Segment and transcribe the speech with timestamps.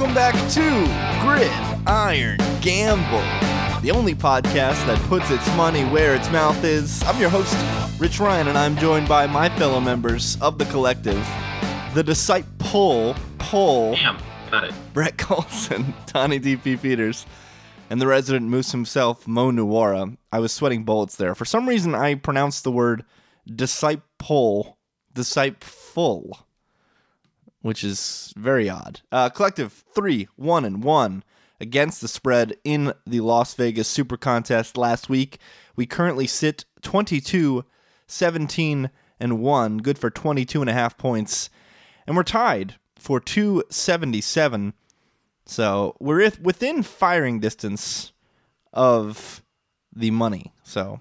[0.00, 0.62] Welcome back to
[1.20, 7.02] Gridiron Gamble, the only podcast that puts its money where its mouth is.
[7.02, 7.54] I'm your host,
[8.00, 11.22] Rich Ryan, and I'm joined by my fellow members of the collective,
[11.92, 14.16] the disciple, Pole, Damn,
[14.50, 14.72] got it.
[14.94, 17.26] Brett Colson, Tony DP Peters,
[17.90, 20.16] and the resident moose himself, Mo Nuwara.
[20.32, 21.34] I was sweating bullets there.
[21.34, 23.04] For some reason, I pronounced the word
[23.54, 24.78] disciple,
[25.12, 26.38] disciple,
[27.62, 29.00] which is very odd.
[29.12, 31.22] Uh, collective three, one, and one
[31.60, 35.38] against the spread in the Las Vegas SuperContest last week.
[35.76, 37.64] We currently sit 22,
[38.06, 41.50] 17, and 1, good for 22 and a half points.
[42.06, 44.72] And we're tied for 277.
[45.46, 48.12] So we're within firing distance
[48.72, 49.42] of
[49.94, 50.52] the money.
[50.62, 51.00] So,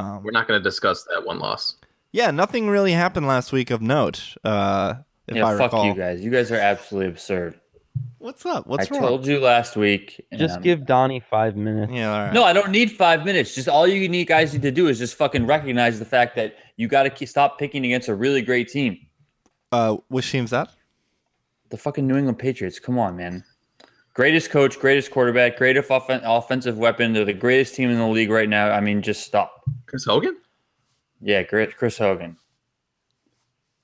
[0.00, 1.76] um, We're not going to discuss that one loss.
[2.12, 4.36] yeah, nothing really happened last week of note.
[4.44, 4.94] Uh,
[5.28, 5.86] if yeah, I fuck recall.
[5.86, 6.22] you guys.
[6.24, 7.60] You guys are absolutely absurd.
[8.18, 8.66] What's up?
[8.66, 9.00] What's wrong?
[9.00, 9.08] I wrong?
[9.10, 10.24] told you last week.
[10.34, 11.92] Just I'm- give Donnie five minutes.
[11.92, 12.32] Yeah, all right.
[12.32, 13.54] No, I don't need five minutes.
[13.54, 16.56] Just all you need guys need to do is just fucking recognize the fact that
[16.76, 18.98] you got to stop picking against a really great team.
[19.70, 20.70] Uh, which team's that?
[21.70, 22.78] The fucking New England Patriots.
[22.78, 23.44] Come on, man.
[24.14, 27.12] Greatest coach, greatest quarterback, greatest offen- offensive weapon.
[27.12, 28.70] They're the greatest team in the league right now.
[28.70, 29.62] I mean, just stop.
[29.86, 30.36] Chris Hogan?
[31.20, 32.36] Yeah, great, Chris Hogan.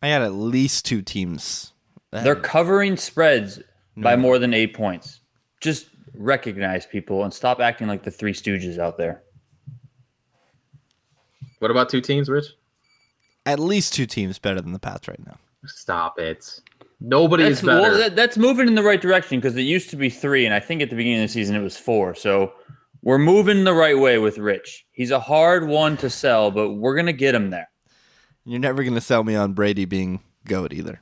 [0.04, 1.72] I had at least two teams.
[2.10, 3.60] that- They're covering spreads
[3.96, 5.20] by more than eight points.
[5.60, 9.22] Just recognize people and stop acting like the Three Stooges out there.
[11.60, 12.46] What about two teams, Rich?
[13.46, 15.36] at least two teams better than the Pats right now.
[15.66, 16.60] Stop it.
[17.00, 17.80] Nobody That's, is better.
[17.80, 20.54] well, that, that's moving in the right direction because it used to be three, and
[20.54, 22.14] I think at the beginning of the season it was four.
[22.14, 22.52] So
[23.02, 24.86] we're moving the right way with Rich.
[24.92, 27.68] He's a hard one to sell, but we're gonna get him there.
[28.44, 31.00] You're never going to sell me on Brady being GOAT either.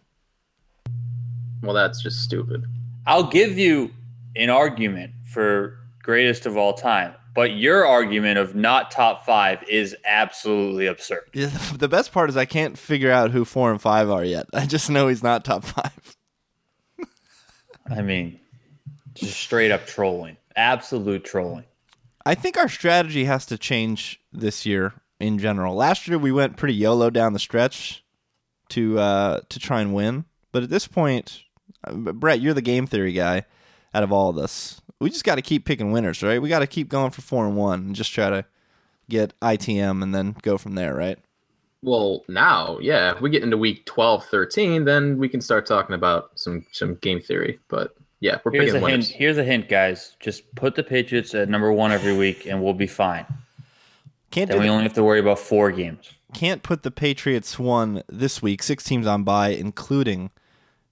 [1.63, 2.65] well, that's just stupid.
[3.07, 3.91] I'll give you
[4.37, 9.97] an argument for greatest of all time, but your argument of not top five is
[10.05, 11.25] absolutely absurd.
[11.33, 14.47] Yeah, the best part is I can't figure out who four and five are yet.
[14.53, 16.17] I just know he's not top five.
[17.91, 18.39] I mean,
[19.15, 21.65] just straight up trolling, absolute trolling.
[22.25, 25.75] I think our strategy has to change this year in general.
[25.77, 28.05] Last year we went pretty YOLO down the stretch
[28.71, 31.43] to uh, to try and win, but at this point,
[31.85, 33.45] uh, Brett, you're the game theory guy
[33.95, 34.81] out of all of this.
[34.99, 36.43] We just got to keep picking winners, right?
[36.43, 38.45] We got to keep going for four and one and just try to
[39.09, 41.19] get ITM and then go from there, right?
[41.83, 45.95] Well, now, yeah, if we get into week 12, 13, then we can start talking
[45.95, 47.61] about some some game theory.
[47.69, 48.85] But yeah, we're Here's a picking hint.
[48.85, 49.09] winners.
[49.11, 50.17] Here's a hint, guys.
[50.21, 53.27] Just put the Patriots at number one every week, and we'll be fine.
[54.33, 56.11] Can't Then do we the- only have to worry about four games.
[56.35, 58.63] can't put the Patriots one this week.
[58.65, 60.31] Six teams on by, including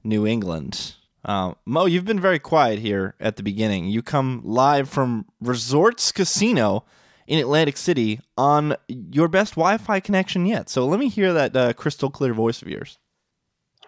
[0.05, 0.95] New England.
[1.25, 3.87] Uh, Mo, you've been very quiet here at the beginning.
[3.87, 6.85] You come live from Resorts Casino
[7.27, 10.69] in Atlantic City on your best Wi-Fi connection yet.
[10.71, 12.99] So let me hear that uh, crystal clear voice of yours.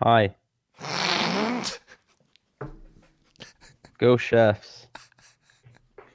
[0.02, 0.34] Hi.
[3.98, 4.81] Go chefs.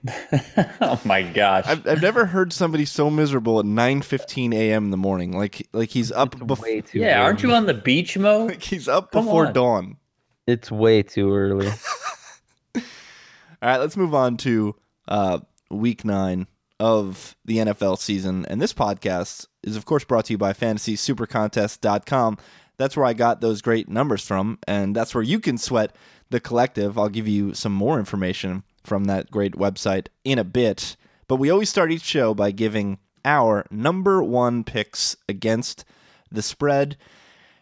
[0.82, 1.66] oh my gosh.
[1.68, 4.86] I've, I've never heard somebody so miserable at 9:15 a.m.
[4.86, 5.38] in the morning.
[5.38, 8.46] Like like he's up before way too yeah, aren't you on the beach, Mo?
[8.48, 9.54] like he's up Come before on.
[9.54, 9.98] dawn.
[10.46, 11.68] It's way too early.
[12.76, 12.82] All
[13.62, 14.76] right, let's move on to
[15.08, 16.48] uh, week nine
[16.80, 18.46] of the NFL season.
[18.46, 22.38] And this podcast is, of course, brought to you by fantasysupercontest.com.
[22.78, 24.60] That's where I got those great numbers from.
[24.68, 25.96] And that's where you can sweat
[26.30, 26.98] the collective.
[26.98, 30.96] I'll give you some more information from that great website in a bit.
[31.28, 35.84] But we always start each show by giving our number one picks against
[36.32, 36.96] the spread.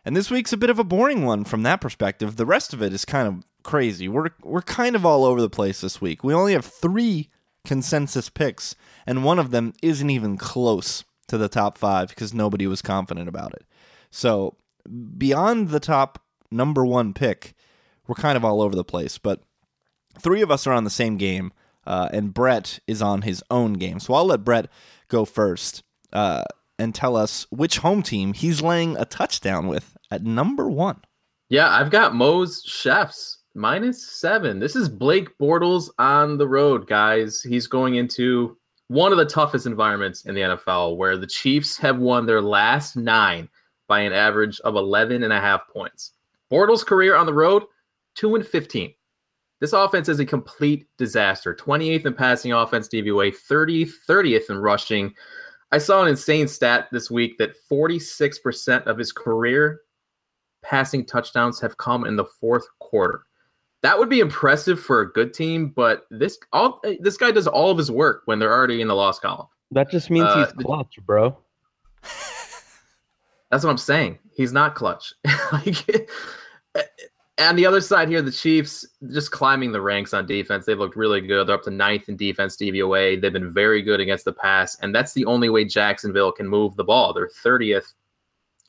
[0.05, 2.35] And this week's a bit of a boring one from that perspective.
[2.35, 4.07] The rest of it is kind of crazy.
[4.07, 6.23] We're we're kind of all over the place this week.
[6.23, 7.29] We only have 3
[7.65, 8.75] consensus picks
[9.07, 13.27] and one of them isn't even close to the top 5 because nobody was confident
[13.27, 13.65] about it.
[14.11, 14.57] So,
[15.17, 16.21] beyond the top
[16.51, 17.55] number 1 pick,
[18.07, 19.41] we're kind of all over the place, but
[20.19, 21.51] three of us are on the same game,
[21.85, 23.99] uh, and Brett is on his own game.
[23.99, 24.69] So I'll let Brett
[25.07, 25.83] go first
[26.13, 26.43] uh,
[26.79, 31.01] and tell us which home team he's laying a touchdown with at number one.
[31.49, 34.59] Yeah, I've got Mo's Chefs minus seven.
[34.59, 37.41] This is Blake Bortles on the road, guys.
[37.41, 38.57] He's going into
[38.87, 42.95] one of the toughest environments in the NFL where the Chiefs have won their last
[42.95, 43.47] nine
[43.87, 46.13] by an average of 11 and a half points.
[46.51, 47.63] Bortles' career on the road,
[48.15, 48.93] 2 and 15.
[49.65, 51.55] This offense is a complete disaster.
[51.55, 55.11] 28th in passing offense DVOA, 30, 30th in rushing.
[55.71, 59.81] I saw an insane stat this week that 46% of his career
[60.61, 63.25] passing touchdowns have come in the fourth quarter.
[63.81, 67.71] that would be impressive for a good team, but this all this guy does all
[67.71, 69.47] of his work when they're already in the loss column.
[69.71, 71.35] That just means Uh, he's clutch, bro.
[73.49, 74.19] That's what I'm saying.
[74.31, 75.11] He's not clutch.
[75.51, 76.07] like,
[77.37, 80.65] and the other side here, the Chiefs just climbing the ranks on defense.
[80.65, 81.47] They've looked really good.
[81.47, 83.19] They're up to ninth in defense DVOA.
[83.19, 86.75] They've been very good against the pass, and that's the only way Jacksonville can move
[86.75, 87.13] the ball.
[87.13, 87.93] They're 30th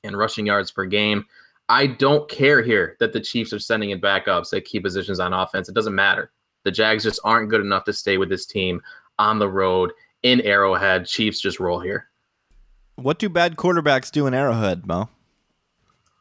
[0.02, 1.24] in rushing yards per game.
[1.68, 5.32] I don't care here that the Chiefs are sending in backups at key positions on
[5.32, 5.69] offense.
[5.69, 6.32] It doesn't matter.
[6.64, 8.80] The Jags just aren't good enough to stay with this team
[9.19, 9.92] on the road
[10.22, 11.06] in Arrowhead.
[11.06, 12.08] Chiefs just roll here.
[12.96, 15.08] What do bad quarterbacks do in Arrowhead, Mo?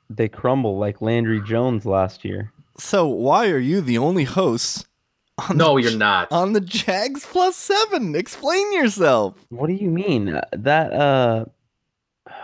[0.09, 2.51] They crumble like Landry Jones last year.
[2.77, 4.85] So why are you the only host
[5.49, 6.31] on No, the, you're not.
[6.31, 8.15] on the Jags plus seven?
[8.15, 9.33] Explain yourself.
[9.49, 10.29] What do you mean?
[10.29, 11.45] Uh, That uh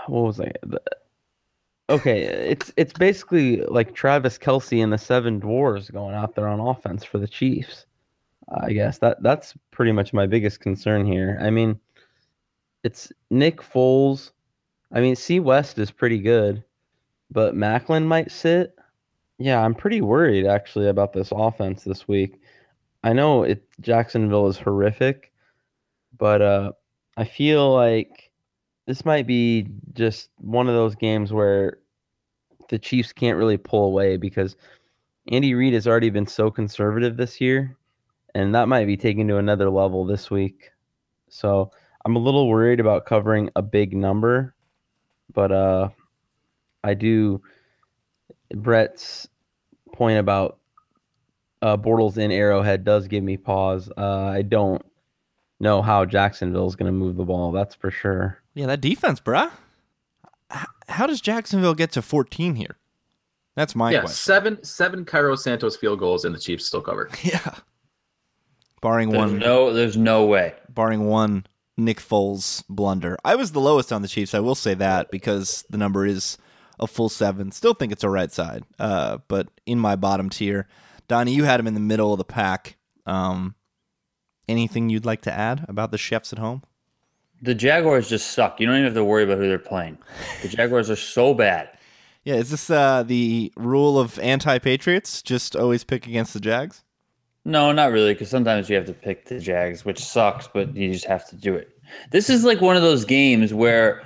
[0.07, 0.51] what was I?
[1.89, 6.59] Okay, it's it's basically like Travis Kelce and the Seven Dwarves going out there on
[6.61, 7.85] offense for the Chiefs.
[8.49, 11.37] I guess that that's pretty much my biggest concern here.
[11.41, 11.79] I mean,
[12.83, 14.31] it's Nick Foles.
[14.93, 16.63] I mean, C West is pretty good,
[17.31, 18.75] but Maclin might sit.
[19.39, 22.39] Yeah, I'm pretty worried actually about this offense this week.
[23.03, 25.31] I know it Jacksonville is horrific,
[26.17, 26.71] but uh
[27.17, 28.31] I feel like
[28.85, 31.77] this might be just one of those games where
[32.69, 34.55] the Chiefs can't really pull away because
[35.27, 37.77] Andy Reid has already been so conservative this year,
[38.33, 40.71] and that might be taken to another level this week.
[41.29, 41.71] So
[42.05, 44.55] I'm a little worried about covering a big number,
[45.33, 45.89] but uh,
[46.83, 47.41] I do.
[48.53, 49.27] Brett's
[49.93, 50.59] point about
[51.61, 53.89] uh, Bortles in Arrowhead does give me pause.
[53.95, 54.83] Uh, I don't
[55.59, 57.51] know how Jacksonville's going to move the ball.
[57.51, 58.39] That's for sure.
[58.53, 59.51] Yeah, that defense, bruh.
[60.89, 62.77] How does Jacksonville get to 14 here?
[63.55, 64.15] That's my yeah, question.
[64.15, 67.09] seven seven Cairo Santos field goals and the Chiefs still cover.
[67.23, 67.55] Yeah.
[68.81, 70.55] Barring There's one no, there's no way.
[70.69, 71.45] barring one
[71.77, 73.15] Nick Foles blunder.
[73.23, 74.33] I was the lowest on the Chiefs.
[74.33, 76.37] I will say that because the number is
[76.81, 77.51] a full seven.
[77.51, 78.63] Still think it's a right side.
[78.79, 80.67] Uh, but in my bottom tier,
[81.07, 82.77] Donnie, you had him in the middle of the pack.
[83.05, 83.55] Um,
[84.47, 86.63] anything you'd like to add about the chefs at home?
[87.41, 88.59] The Jaguars just suck.
[88.59, 89.97] You don't even have to worry about who they're playing.
[90.41, 91.69] The Jaguars are so bad.
[92.23, 95.23] Yeah, is this uh, the rule of anti-patriots?
[95.23, 96.83] Just always pick against the Jags.
[97.45, 100.93] No, not really, because sometimes you have to pick the Jags, which sucks, but you
[100.93, 101.75] just have to do it.
[102.11, 104.03] This is like one of those games where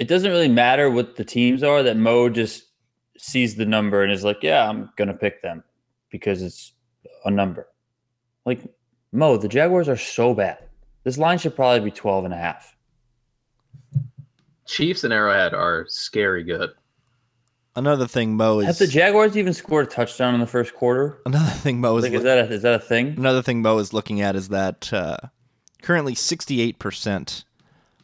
[0.00, 2.64] it doesn't really matter what the teams are, that Mo just
[3.18, 5.62] sees the number and is like, yeah, I'm going to pick them
[6.08, 6.72] because it's
[7.26, 7.68] a number.
[8.46, 8.62] Like,
[9.12, 10.58] Mo, the Jaguars are so bad.
[11.04, 12.74] This line should probably be 12 and a half.
[14.66, 16.70] Chiefs and Arrowhead are scary good.
[17.76, 21.20] Another thing, Mo is Have the Jaguars even scored a touchdown in the first quarter?
[21.26, 23.08] another thing Mo is Like, is that a, is that a thing?
[23.18, 25.18] Another thing Mo is looking at is that uh,
[25.82, 27.44] currently 68%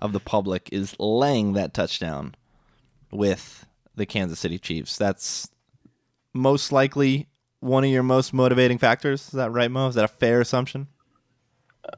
[0.01, 2.35] of the public is laying that touchdown
[3.11, 4.97] with the Kansas City Chiefs.
[4.97, 5.49] That's
[6.35, 7.29] most likely
[7.61, 9.23] one of your most motivating factors.
[9.23, 9.89] Is that right, Mo?
[9.89, 10.89] Is that a fair assumption?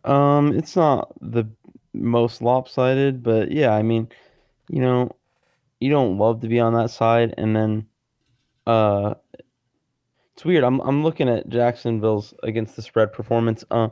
[0.04, 1.44] Um, it's not the
[1.92, 4.08] most lopsided, but yeah, I mean,
[4.68, 5.10] you know,
[5.80, 7.86] you don't love to be on that side, and then,
[8.66, 9.14] uh,
[10.34, 10.62] it's weird.
[10.62, 13.64] I'm I'm looking at Jacksonville's against the spread performance.
[13.70, 13.88] Uh,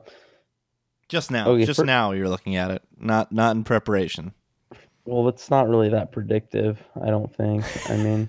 [1.08, 1.48] Just now.
[1.48, 2.82] Okay, just for- now you're looking at it.
[2.98, 4.32] Not not in preparation.
[5.04, 6.82] well, it's not really that predictive.
[7.00, 7.64] I don't think.
[7.90, 8.28] I mean,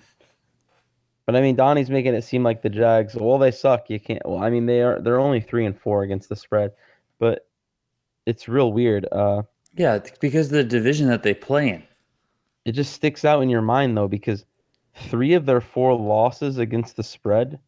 [1.25, 3.15] but I mean, Donnie's making it seem like the Jags.
[3.15, 3.89] Well, they suck.
[3.89, 4.21] You can't.
[4.25, 4.99] Well, I mean, they are.
[5.01, 6.71] They're only three and four against the spread,
[7.19, 7.47] but
[8.25, 9.07] it's real weird.
[9.11, 9.43] Uh.
[9.75, 11.83] Yeah, because of the division that they play in.
[12.65, 14.43] It just sticks out in your mind though because
[14.95, 17.59] three of their four losses against the spread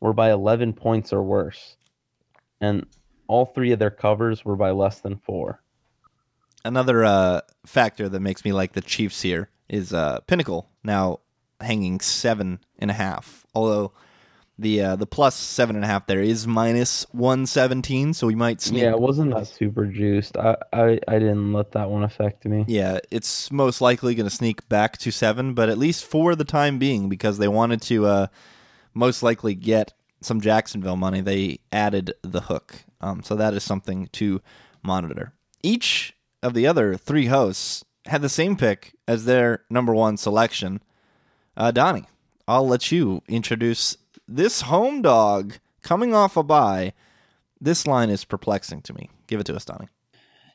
[0.00, 1.76] were by 11 points or worse.
[2.60, 2.86] And
[3.26, 5.60] all three of their covers were by less than 4.
[6.64, 11.20] Another uh, factor that makes me like the Chiefs here is uh, Pinnacle now
[11.60, 13.46] hanging seven and a half.
[13.54, 13.92] Although
[14.58, 18.34] the uh, the plus seven and a half there is minus one seventeen, so we
[18.34, 18.82] might sneak.
[18.82, 20.36] Yeah, it wasn't that super juiced.
[20.36, 22.64] I, I, I didn't let that one affect me.
[22.68, 26.44] Yeah, it's most likely going to sneak back to seven, but at least for the
[26.44, 28.26] time being, because they wanted to uh,
[28.94, 32.84] most likely get some Jacksonville money, they added the hook.
[33.00, 34.40] Um, so that is something to
[34.82, 35.32] monitor.
[35.62, 40.82] Each of the other three hosts had the same pick as their number one selection.
[41.56, 42.04] Uh, Donnie,
[42.48, 46.92] I'll let you introduce this home dog coming off a bye.
[47.60, 49.10] This line is perplexing to me.
[49.26, 49.88] Give it to us, Donnie.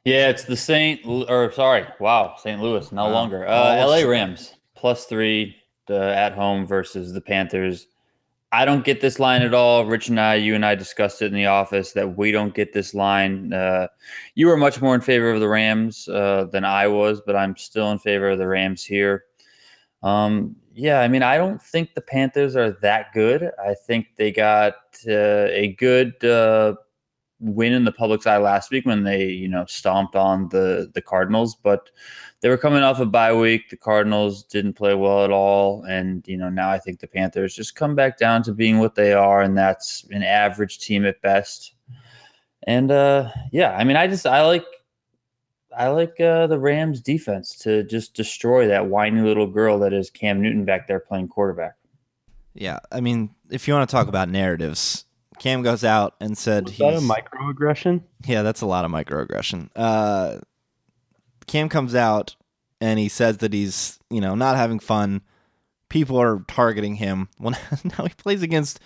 [0.04, 2.62] Yeah, it's the Saint or sorry, wow, St.
[2.62, 3.12] Louis, no Wow.
[3.12, 3.48] longer.
[3.48, 4.04] Uh, LA.
[4.10, 5.56] Rams plus three
[5.88, 7.88] the at home versus the Panthers.
[8.52, 9.86] I don't get this line at all.
[9.86, 12.72] Rich and I, you and I discussed it in the office that we don't get
[12.72, 13.52] this line.
[13.52, 13.88] Uh,
[14.36, 17.58] you were much more in favor of the Rams uh, than I was, but I'm
[17.58, 19.26] still in favor of the Rams here.
[20.02, 23.52] Um, yeah, I mean, I don't think the Panthers are that good.
[23.60, 24.76] I think they got
[25.08, 26.76] uh, a good uh,
[27.40, 31.02] win in the public's eye last week when they, you know, stomped on the the
[31.02, 31.90] Cardinals, but
[32.42, 33.70] they were coming off a bye week.
[33.70, 37.56] The Cardinals didn't play well at all, and you know, now I think the Panthers
[37.56, 41.22] just come back down to being what they are, and that's an average team at
[41.22, 41.74] best.
[42.68, 44.66] And uh, yeah, I mean, I just I like
[45.76, 50.10] I like uh, the Rams defense to just destroy that whiny little girl that is
[50.10, 51.76] Cam Newton back there playing quarterback.
[52.54, 55.06] Yeah, I mean, if you want to talk about narratives,
[55.40, 58.02] Cam goes out and said Was he's that a microaggression?
[58.26, 59.70] Yeah, that's a lot of microaggression.
[59.76, 60.40] Uh,
[61.48, 62.36] Cam comes out
[62.80, 65.22] and he says that he's, you know, not having fun.
[65.90, 67.30] People are targeting him.
[67.40, 68.80] Well, now he plays against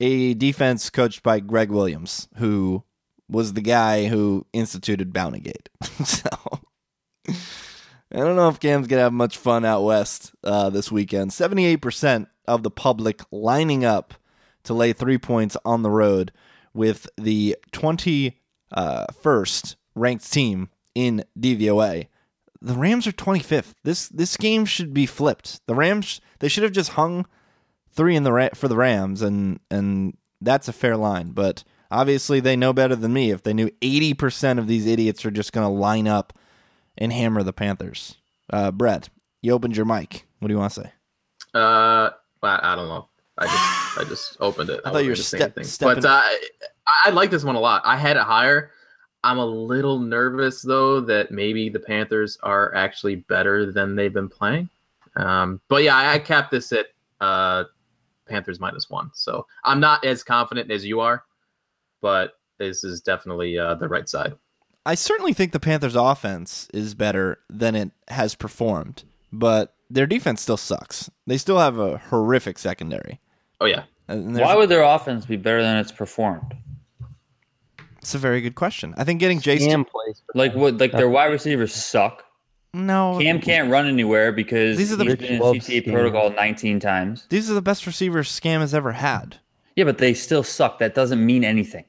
[0.00, 2.84] a defense coached by Gregg Williams, who
[3.28, 5.66] was the guy who instituted Bountygate.
[6.04, 6.28] so
[7.28, 11.32] I don't know if Cam's gonna have much fun out west uh, this weekend.
[11.32, 14.14] Seventy-eight percent of the public lining up
[14.64, 16.30] to lay three points on the road
[16.72, 22.08] with the twenty-first ranked team in DVOA.
[22.62, 23.74] The Rams are twenty-fifth.
[23.84, 25.60] This this game should be flipped.
[25.66, 27.26] The Rams they should have just hung
[27.92, 31.32] three in the ra- for the Rams, and and that's a fair line.
[31.32, 33.30] But obviously, they know better than me.
[33.30, 36.32] If they knew eighty percent of these idiots are just going to line up
[36.96, 38.16] and hammer the Panthers.
[38.50, 39.10] Uh, Brett,
[39.42, 40.24] you opened your mic.
[40.38, 40.92] What do you want to say?
[41.54, 42.10] Uh,
[42.42, 43.08] I, I don't know.
[43.38, 44.80] I just I just opened it.
[44.86, 46.38] I thought you were step- stepping- But uh, I
[47.04, 47.82] I like this one a lot.
[47.84, 48.70] I had it higher.
[49.26, 54.28] I'm a little nervous though that maybe the Panthers are actually better than they've been
[54.28, 54.68] playing.
[55.16, 56.86] Um, but yeah, I, I capped this at
[57.20, 57.64] uh,
[58.28, 59.10] Panthers minus one.
[59.14, 61.24] So I'm not as confident as you are,
[62.00, 64.34] but this is definitely uh, the right side.
[64.84, 69.02] I certainly think the Panthers' offense is better than it has performed,
[69.32, 71.10] but their defense still sucks.
[71.26, 73.18] They still have a horrific secondary.
[73.60, 76.56] Oh yeah, Why would their offense be better than it's performed?
[78.06, 78.94] It's a very good question.
[78.96, 79.68] I think getting Jason.
[79.68, 80.22] Cam plays.
[80.32, 80.78] Like what?
[80.78, 82.22] Like their wide receivers suck.
[82.72, 85.92] No, Cam can't run anywhere because These are the- he's been in Loves CTA Cam.
[85.92, 87.26] protocol 19 times.
[87.30, 89.38] These are the best receivers Scam has ever had.
[89.74, 90.78] Yeah, but they still suck.
[90.78, 91.84] That doesn't mean anything.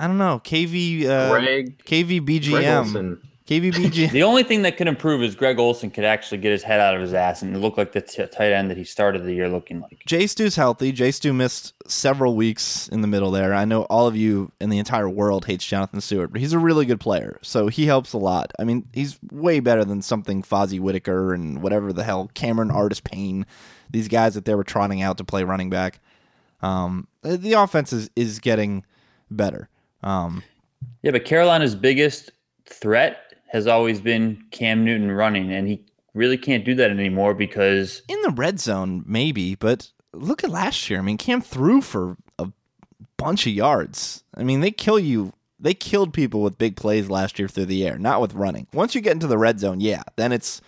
[0.00, 0.40] I don't know.
[0.42, 3.20] KV, uh, Greg, Greg KVBGM, Olsen.
[3.46, 4.10] KVBG.
[4.12, 6.94] The only thing that could improve is Greg Olsen could actually get his head out
[6.94, 9.48] of his ass and look like the t- tight end that he started the year
[9.48, 10.02] looking like.
[10.06, 10.92] J Stu's healthy.
[10.92, 13.54] J Stu missed several weeks in the middle there.
[13.54, 16.58] I know all of you in the entire world hates Jonathan Stewart, but he's a
[16.58, 18.52] really good player, so he helps a lot.
[18.58, 23.00] I mean, he's way better than something Fozzy Whittaker and whatever the hell Cameron Artis
[23.00, 23.46] Payne,
[23.90, 26.00] these guys that they were trotting out to play running back.
[26.60, 28.84] Um, the offense is is getting
[29.30, 29.68] better.
[30.02, 30.42] Um,
[31.02, 32.30] Yeah, but Carolina's biggest
[32.66, 38.00] threat has always been Cam Newton running, and he really can't do that anymore because
[38.08, 40.98] in the red zone, maybe, but look at last year.
[40.98, 42.48] I mean, Cam threw for a
[43.18, 44.24] bunch of yards.
[44.34, 45.34] I mean, they kill you.
[45.60, 48.68] They killed people with big plays last year through the air, not with running.
[48.72, 50.62] Once you get into the red zone, yeah, then it's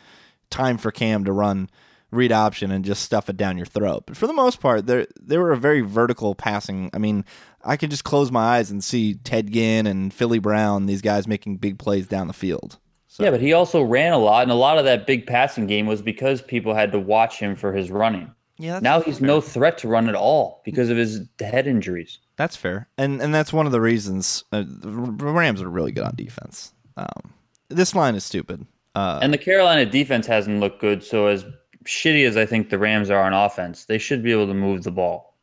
[0.51, 1.71] time for Cam to run
[2.15, 4.05] read option and just stuff it down your throat.
[4.07, 6.91] But for the most part, they they were a very vertical passing.
[6.93, 7.25] I mean,
[7.65, 11.27] I can just close my eyes and see Ted Ginn and Philly Brown, these guys
[11.27, 12.79] making big plays down the field.
[13.09, 15.67] So, yeah, but he also ran a lot, and a lot of that big passing
[15.67, 18.31] game was because people had to watch him for his running.
[18.59, 22.19] yeah, Now he's no threat to run at all because of his head injuries.
[22.37, 26.03] That's fair, and and that's one of the reasons uh, the Rams are really good
[26.03, 26.73] on defense.
[26.97, 27.33] Um,
[27.69, 28.67] this line is stupid.
[28.97, 31.05] Uh, And the Carolina defense hasn't looked good.
[31.05, 31.45] So as
[31.85, 34.83] shitty as I think the Rams are on offense, they should be able to move
[34.83, 35.37] the ball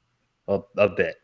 [0.49, 1.20] a, a bit.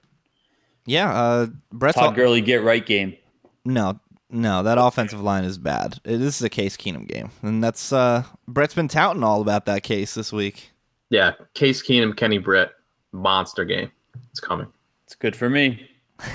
[0.88, 3.15] Yeah, uh, Brett's Todd all, Gurley get right game.
[3.63, 4.00] no,
[4.32, 6.00] no, that offensive line is bad.
[6.06, 9.65] Uh, This is a Case Keenum game, and that's uh, Brett's been touting all about
[9.67, 10.72] that case this week.
[11.12, 12.72] Yeah, Case Keenum, Kenny Britt,
[13.12, 13.91] monster game.
[14.32, 14.67] It's coming.
[15.06, 15.88] It's good for me.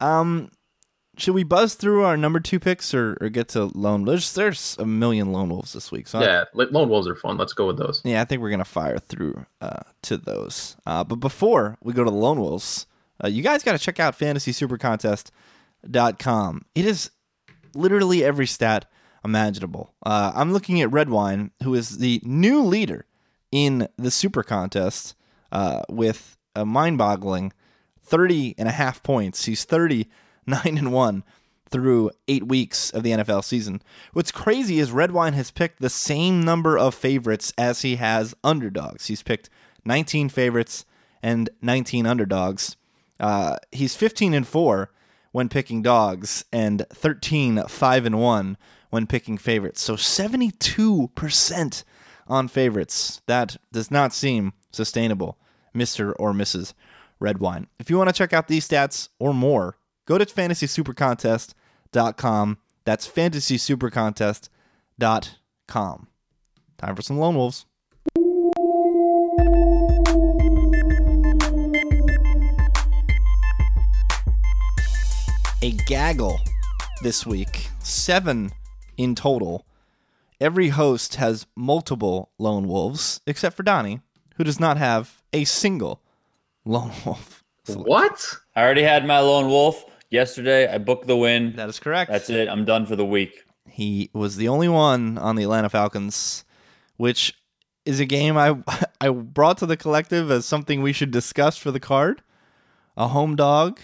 [0.00, 0.50] Um,
[1.16, 4.04] should we buzz through our number two picks or, or get to lone?
[4.04, 7.36] There's there's a million lone wolves this week, so Yeah, li- lone wolves are fun.
[7.36, 8.00] Let's go with those.
[8.04, 10.76] Yeah, I think we're gonna fire through uh, to those.
[10.86, 12.86] Uh, but before we go to the Lone Wolves,
[13.22, 14.18] uh, you guys got to check out
[15.84, 16.62] fantasysupercontest.com.
[16.74, 17.10] It is
[17.74, 18.90] literally every stat
[19.24, 19.94] imaginable.
[20.04, 23.06] Uh, I'm looking at Red Wine, who is the new leader
[23.52, 25.14] in the SuperContest
[25.52, 27.52] uh, with a mind-boggling
[28.02, 29.44] 30 and a half points.
[29.46, 29.64] He's
[30.48, 31.24] 39 and 1
[31.70, 33.82] through 8 weeks of the NFL season.
[34.12, 39.06] What's crazy is Redwine has picked the same number of favorites as he has underdogs.
[39.06, 39.50] He's picked
[39.84, 40.84] 19 favorites,
[41.24, 42.76] and 19 underdogs.
[43.18, 44.92] Uh, he's 15 and 4
[45.32, 48.56] when picking dogs and 13 5 and 1
[48.90, 49.80] when picking favorites.
[49.80, 51.84] So 72%
[52.26, 53.22] on favorites.
[53.26, 55.38] That does not seem sustainable,
[55.74, 56.12] Mr.
[56.18, 56.74] or Mrs.
[57.18, 57.68] Red Wine.
[57.78, 62.58] If you want to check out these stats or more, go to fantasysupercontest.com.
[62.84, 66.08] That's fantasysupercontest.com.
[66.76, 67.64] Time for some Lone Wolves.
[75.62, 76.40] A gaggle
[77.02, 78.50] this week, seven
[78.98, 79.64] in total.
[80.40, 84.00] Every host has multiple lone wolves, except for Donnie,
[84.36, 86.02] who does not have a single
[86.66, 87.42] lone wolf.
[87.66, 88.26] What?
[88.54, 89.84] I already had my lone wolf
[90.14, 90.66] yesterday.
[90.66, 91.54] I booked the win.
[91.56, 92.10] That is correct.
[92.10, 92.48] That's it.
[92.48, 93.44] I'm done for the week.
[93.68, 96.44] He was the only one on the Atlanta Falcons,
[96.96, 97.34] which
[97.84, 98.56] is a game I
[99.00, 102.22] I brought to the collective as something we should discuss for the card.
[102.96, 103.80] A home dog,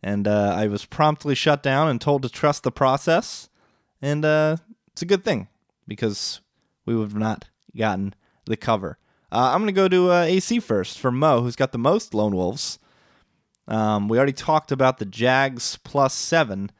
[0.00, 3.48] and uh, I was promptly shut down and told to trust the process,
[4.00, 4.58] and uh,
[4.92, 5.48] it's a good thing
[5.88, 6.40] because
[6.86, 8.14] we would have not gotten
[8.46, 8.98] the cover.
[9.32, 12.14] Uh, I'm going to go to uh, AC first for Mo, who's got the most
[12.14, 12.78] Lone Wolves.
[13.68, 16.72] Um, we already talked about the Jags plus seven.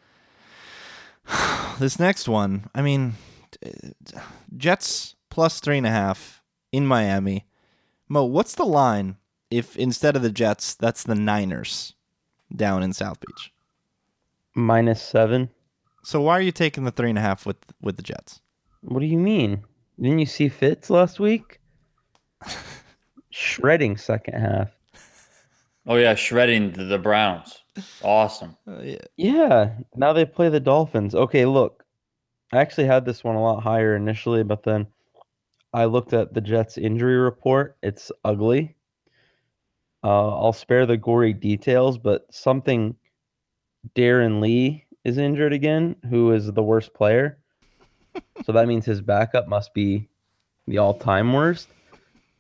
[1.79, 3.15] this next one, I mean,
[4.57, 6.43] Jets plus three and a half
[6.73, 7.47] in Miami.
[8.09, 9.17] Mo, what's the line
[9.51, 11.95] if instead of the Jets, that's the Niners
[12.55, 13.53] down in South Beach?
[14.55, 15.51] Minus seven.
[16.03, 18.41] So why are you taking the three and a half with with the Jets?
[18.81, 19.63] What do you mean?
[20.01, 21.61] Didn't you see Fitz last week?
[23.31, 24.71] Shredding second half.
[25.89, 27.63] Oh yeah, shredding the, the Browns.
[28.03, 28.57] Awesome.
[28.69, 28.97] Uh, yeah.
[29.17, 29.71] Yeah.
[29.97, 31.15] Now they play the Dolphins.
[31.15, 31.83] Okay, look.
[32.53, 34.87] I actually had this one a lot higher initially, but then
[35.73, 37.77] I looked at the Jets injury report.
[37.83, 38.77] It's ugly.
[40.05, 42.95] Uh, I'll spare the gory details, but something
[43.95, 47.39] Darron Lee is injured again, who is the worst player.
[48.45, 50.09] so that means his backup must be
[50.67, 51.69] the all-time worst.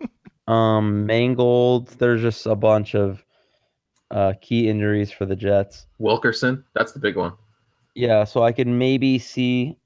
[0.48, 3.22] Um, Mangold, there's just a bunch of
[4.10, 5.86] uh, key injuries for the Jets.
[5.98, 6.64] Wilkerson.
[6.74, 7.32] That's the big one.
[7.94, 9.76] Yeah, so I could maybe see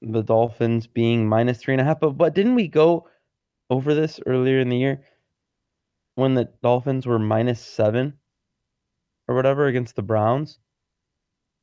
[0.00, 2.00] the Dolphins being minus three and a half.
[2.00, 3.08] But but didn't we go
[3.70, 5.02] over this earlier in the year
[6.14, 8.14] when the Dolphins were minus seven
[9.28, 10.58] or whatever against the Browns?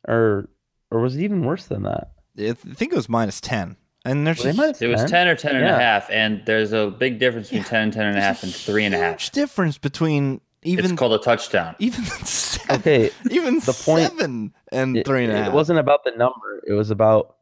[0.07, 0.49] Or
[0.91, 2.11] or was it even worse than that?
[2.39, 3.75] I think it was minus ten.
[4.05, 5.09] And there's Were they minus It was 10?
[5.09, 8.05] 10 or 10 and a half, and there's a big difference between 10 and 10
[8.05, 9.15] and a half and three and a half.
[9.19, 11.75] huge difference between even It's called a touchdown.
[11.79, 15.47] even seven, Okay, even the point- seven and it, three and a half.
[15.47, 17.35] it wasn't about the number; it was about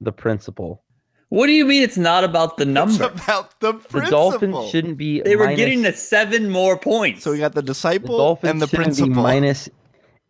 [0.00, 0.82] the principle.
[1.30, 3.04] What do you mean it's not about the number?
[3.06, 4.00] It's about the principle.
[4.00, 4.10] The.
[4.10, 5.20] Dolphins shouldn't be.
[5.20, 7.24] They were minus- getting the seven more points.
[7.24, 9.14] So we got the the disciple Dolphins and the shouldn't principle.
[9.14, 9.68] be minus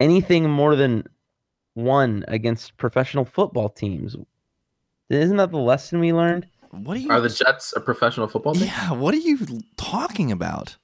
[0.00, 1.04] anything more than
[1.74, 4.16] one against professional football teams.
[5.10, 6.46] Isn't that the lesson we learned?
[6.70, 7.10] what are you?
[7.10, 8.64] Are the Jets a professional football team?
[8.64, 8.92] yeah.
[8.92, 9.38] What are you
[9.76, 10.76] talking about?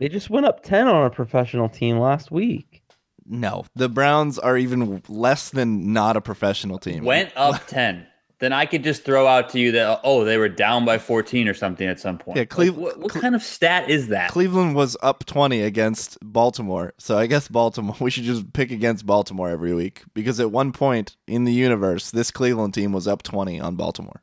[0.00, 2.82] They just went up 10 on a professional team last week.
[3.26, 7.04] No, the Browns are even less than not a professional team.
[7.04, 8.06] went up 10.
[8.40, 11.46] Then I could just throw out to you that, oh, they were down by 14
[11.46, 12.36] or something at some point.
[12.38, 14.30] Yeah, Like, Cleve- what what Cle- kind of stat is that?
[14.30, 16.94] Cleveland was up 20 against Baltimore.
[16.98, 20.72] So I guess Baltimore, we should just pick against Baltimore every week because at one
[20.72, 24.22] point in the universe, this Cleveland team was up 20 on Baltimore.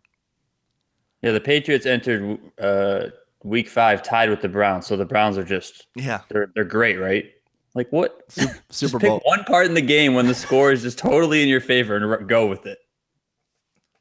[1.22, 3.10] Yeah, the Patriots entered uh,
[3.48, 4.86] week five tied with the Browns.
[4.86, 6.22] So the Browns are just, Yeah.
[6.30, 7.26] they're, they're great, right?
[7.76, 8.22] Like what?
[8.32, 9.20] Super Just Bowl.
[9.20, 11.96] pick one part in the game when the score is just totally in your favor
[11.96, 12.80] and r- go with it.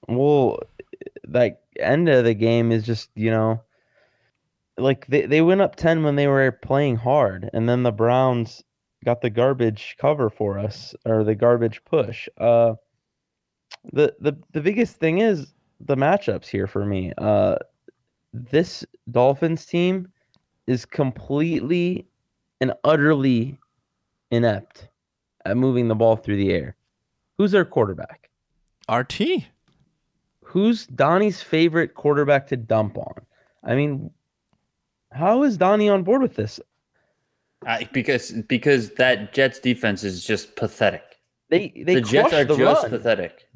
[0.08, 0.60] Well,
[1.28, 3.62] that end of the game is just, you know,
[4.78, 8.62] like they, they went up 10 when they were playing hard, and then the Browns
[9.04, 12.28] got the garbage cover for us, or the garbage push.
[12.38, 12.74] Uh,
[13.92, 17.12] the, the, the biggest thing is the matchups here for me.
[17.18, 17.56] Uh,
[18.50, 20.08] this Dolphins team
[20.66, 22.06] is completely
[22.60, 23.58] and utterly
[24.30, 24.88] inept
[25.44, 26.76] at moving the ball through the air.
[27.38, 28.30] Who's their quarterback?
[28.90, 29.44] RT.
[30.42, 33.26] Who's Donnie's favorite quarterback to dump on?
[33.64, 34.10] I mean,
[35.12, 36.60] how is Donnie on board with this?
[37.66, 41.02] I, because because that Jets defense is just pathetic.
[41.48, 42.90] They they the Jets are the just run.
[42.90, 43.48] pathetic.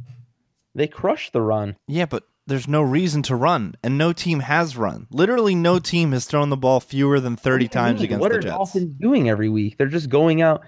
[0.75, 1.77] They crush the run.
[1.87, 5.07] Yeah, but there's no reason to run, and no team has run.
[5.11, 8.05] Literally, no team has thrown the ball fewer than 30 What times mean?
[8.05, 8.45] against what the Jets.
[8.47, 8.73] What are Jets.
[8.75, 9.79] Dolphins doing every week?
[9.79, 10.63] They're just going out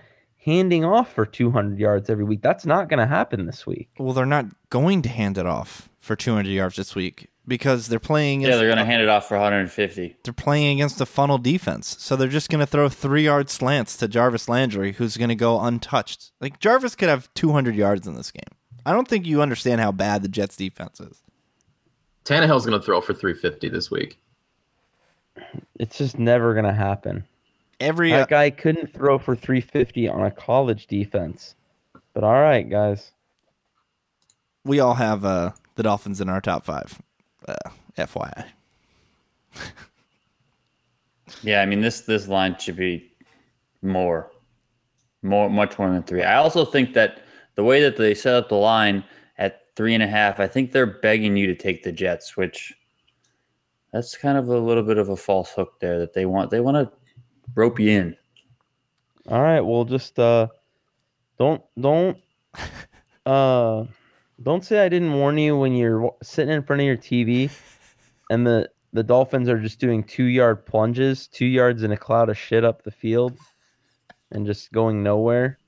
[0.45, 2.41] handing off for 200 yards every week.
[2.43, 3.91] That's not going to happen this week.
[3.99, 7.29] Well, they're not going to hand it off for 200 yards this week.
[7.47, 8.41] because they're playing.
[8.41, 10.17] Yeah, they're gonna hand it off for 150.
[10.23, 14.07] they're playing against a funnel defense, so they're just gonna throw three yard slants to
[14.07, 16.31] Jarvis Landry, who's gonna go untouched.
[16.41, 18.57] Like Jarvis could have 200 yards in this game.
[18.87, 21.21] I don't think you understand how bad the Jets defense is.
[22.25, 24.19] Tannehill's going to throw for 350 this week.
[25.79, 27.25] It's just never gonna happen.
[27.81, 31.55] Every uh, guy couldn't throw for 350 on a college defense.
[32.13, 33.13] But all right, guys.
[34.65, 37.01] we all have uh, the Dolphins in our top five.
[37.49, 38.47] Uh, FYI.
[41.43, 43.11] Yeah, I mean this this line should be
[43.81, 44.31] more,
[45.23, 46.23] more much more than three.
[46.23, 47.23] I also think that
[47.55, 49.05] the way that they set up the line at
[49.77, 52.73] three and a half, I think they're begging you to take the Jets, which
[53.93, 56.61] that's kind of a little bit of a false hook there that they want they
[56.61, 56.93] want to
[57.55, 58.17] rope you in.
[59.29, 60.49] All right, well just uh
[61.39, 62.19] don't don't
[63.27, 63.85] uh
[64.43, 67.51] don't say I didn't warn you when you're sitting in front of your TV
[68.31, 72.37] and the the Dolphins are just doing 2-yard plunges, 2 yards in a cloud of
[72.37, 73.39] shit up the field
[74.33, 75.59] and just going nowhere.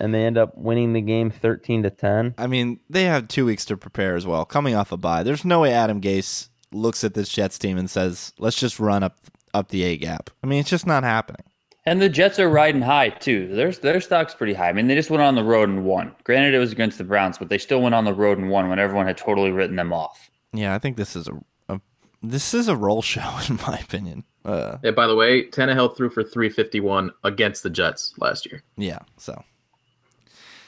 [0.00, 2.34] And they end up winning the game 13 to 10.
[2.38, 5.22] I mean, they have two weeks to prepare as well, coming off a bye.
[5.22, 9.02] There's no way Adam Gase looks at this Jets team and says, "Let's just run
[9.02, 9.18] up
[9.52, 11.42] up the A gap." I mean, it's just not happening.
[11.86, 13.48] And the Jets are riding high too.
[13.54, 14.68] Their their stock's pretty high.
[14.68, 16.14] I mean, they just went on the road and won.
[16.24, 18.68] Granted, it was against the Browns, but they still went on the road and won
[18.68, 20.30] when everyone had totally written them off.
[20.52, 21.32] Yeah, I think this is a,
[21.68, 21.80] a
[22.22, 24.24] this is a roll show in my opinion.
[24.44, 28.62] Uh, Yeah, by the way, Tannehill threw for 351 against the Jets last year.
[28.76, 29.42] yeah, so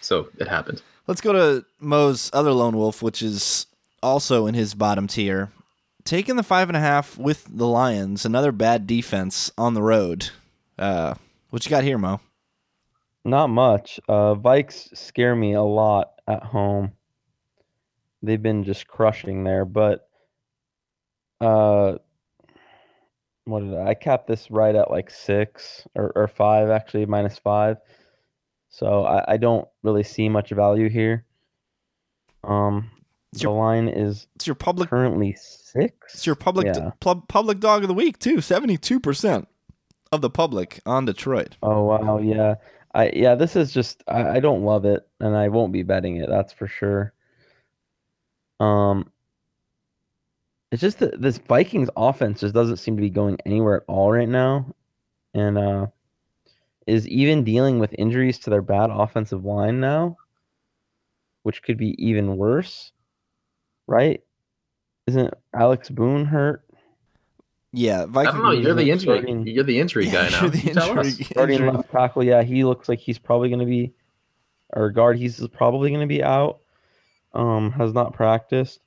[0.02, 0.82] So it happened.
[1.06, 3.66] let's go to Mo's other lone wolf, which is
[4.02, 5.50] also in his bottom tier,
[6.04, 8.24] taking the five and a half with the Lions.
[8.24, 10.30] Another bad defense on the road.
[10.78, 11.14] Uh,
[11.50, 12.20] what you got here, Mo?
[13.24, 14.00] Not much.
[14.08, 16.92] Uh, Vikes scare me a lot at home.
[18.22, 20.08] They've been just crushing there, but
[21.40, 21.98] uh,
[23.44, 27.38] what did I, I capped this right at like six or, or five actually minus
[27.38, 27.76] five.
[28.72, 31.24] So I, I don't really see much value here.
[32.42, 32.90] Um,
[33.32, 34.88] It's the your- line is It's your public.
[34.90, 36.14] currently six.
[36.14, 36.90] It's your public Yeah.
[37.00, 38.40] pub- public dog of the week too.
[38.40, 39.46] Seventy two percent
[40.10, 41.56] of the public on Detroit.
[41.62, 42.56] Oh wow, yeah.
[42.94, 46.16] I yeah, this is just I, I don't love it and I won't be betting
[46.16, 47.12] it, that's for sure.
[48.58, 49.10] Um
[50.70, 54.10] it's just that this Vikings offense just doesn't seem to be going anywhere at all
[54.10, 54.66] right now.
[55.34, 55.86] And uh
[56.86, 60.16] is even dealing with injuries to their bad offensive line now,
[61.42, 62.92] which could be even worse.
[63.86, 64.22] Right?
[65.06, 66.64] Isn't Alex Boone hurt?
[67.72, 68.34] Yeah, I Vikings.
[68.34, 68.50] don't know.
[68.52, 69.18] You're the injury.
[69.18, 70.40] starting- You're the injury Yeah, guy now.
[70.42, 71.14] you're the You tell us.
[71.18, 73.92] Starting injury- left tackle, yeah, he looks like he's probably going to be,
[74.74, 76.58] or guard, he's probably going to be out.
[77.34, 78.80] Um, has not practiced.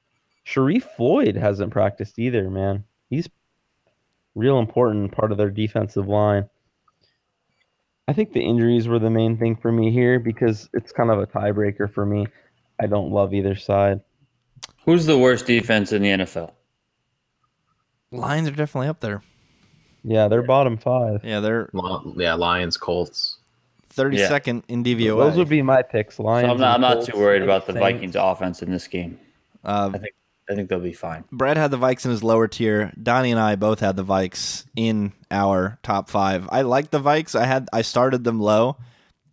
[0.45, 2.83] Sharrif Floyd hasn't practiced either, man.
[3.09, 3.27] He's
[4.35, 6.47] real important part of their defensive line.
[8.07, 11.19] I think the injuries were the main thing for me here because it's kind of
[11.19, 12.27] a tiebreaker for me.
[12.79, 14.01] I don't love either side.
[14.85, 16.51] Who's the worst defense in the NFL?
[18.11, 19.23] Lions are definitely up there.
[20.03, 21.21] Yeah, they're bottom five.
[21.23, 21.69] Yeah, they're
[22.15, 23.37] Yeah, Lions, Colts.
[23.89, 24.27] thirty Yeah.
[24.27, 25.17] second in DVOA.
[25.17, 26.19] Those would be my picks.
[26.19, 26.45] Lions.
[26.47, 29.19] So I'm not, I'm and not too worried about the Vikings offense in this game.
[29.63, 30.13] uh, I think
[30.49, 31.23] I think they'll be fine.
[31.31, 32.93] Brad had the Vikes in his lower tier.
[33.01, 36.47] Donnie and I both had the Vikes in our top five.
[36.51, 37.39] I like the Vikes.
[37.39, 38.77] I had I started them low,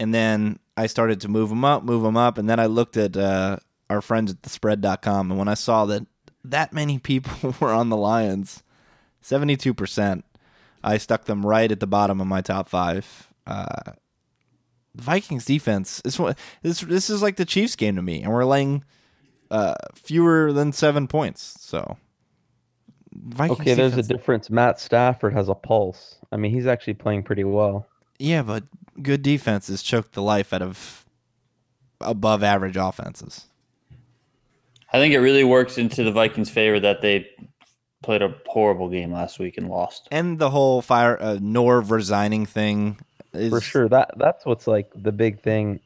[0.00, 2.96] and then I started to move them up, move them up, and then I looked
[2.96, 3.58] at uh,
[3.90, 6.06] our friends at thespread.com, and when I saw that
[6.44, 8.62] that many people were on the Lions,
[9.20, 10.24] seventy two percent,
[10.82, 13.28] I stuck them right at the bottom of my top five.
[13.46, 13.92] Uh,
[14.94, 18.46] Vikings defense is what this this is like the Chiefs game to me, and we're
[18.46, 18.82] laying
[19.52, 21.56] uh, fewer than seven points.
[21.60, 21.98] So,
[23.14, 24.50] Vikings Okay, there's a difference.
[24.50, 26.16] Matt Stafford has a pulse.
[26.32, 27.86] I mean, he's actually playing pretty well.
[28.18, 28.64] yeah, but
[29.00, 31.04] good defenses choke the life out of
[32.00, 33.46] above average offenses.
[34.92, 37.28] I think it really works into the Vikings' favor that they
[38.02, 40.08] played a horrible game last week and lost.
[40.10, 42.98] And the whole fire uh, Norv resigning thing
[43.32, 43.88] is For sure.
[43.88, 45.80] That that's what's like the big thing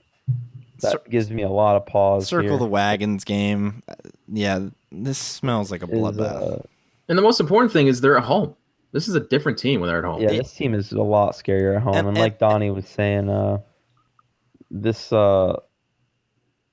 [0.80, 2.28] that Cir- gives me a lot of pause.
[2.28, 3.82] circle here, the wagons game.
[3.88, 3.94] Uh,
[4.28, 6.60] Yeah, this smells like a bloodbath.
[6.60, 6.62] uh,
[7.08, 8.54] And the most important thing is they're at home.
[8.92, 10.22] This is a different team when they're at home.
[10.22, 11.94] yeah, this team is a lot scarier at home.
[11.94, 13.58] And- And, and- like Donnie was saying, uh
[14.70, 15.56] this uh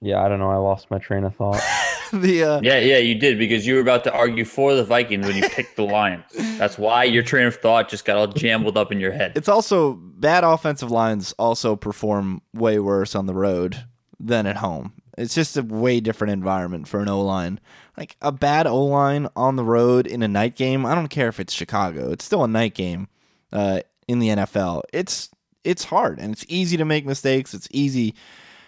[0.02, 1.62] yeah, I don't know, I lost my train of thought.
[2.14, 5.26] the uh, Yeah, yeah, you did because you were about to argue for the Vikings
[5.26, 6.26] when you picked the Lions.
[6.58, 9.32] That's why your train of thought just got all jambled up in your head.
[9.36, 13.86] it's also bad offensive lines also perform way worse on the road
[14.28, 14.94] than at home.
[15.18, 17.60] It's just a way different environment for an O line
[17.98, 20.86] like a bad O line on the road in a night game.
[20.86, 23.08] I don't care if it's Chicago; it's still a night game
[23.52, 24.84] uh, in the NFL.
[24.92, 25.30] It's
[25.64, 27.54] it's hard and it's easy to make mistakes.
[27.54, 28.16] It's easy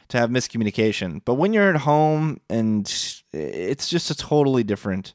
[0.10, 1.22] to have miscommunication.
[1.26, 2.86] But when you're at home, and
[3.34, 5.14] it's just a totally different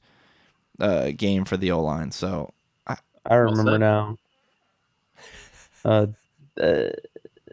[0.78, 2.10] uh, game for the O line.
[2.10, 2.52] So
[2.86, 4.16] I I remember now.
[5.84, 6.06] Uh,
[6.60, 6.90] uh,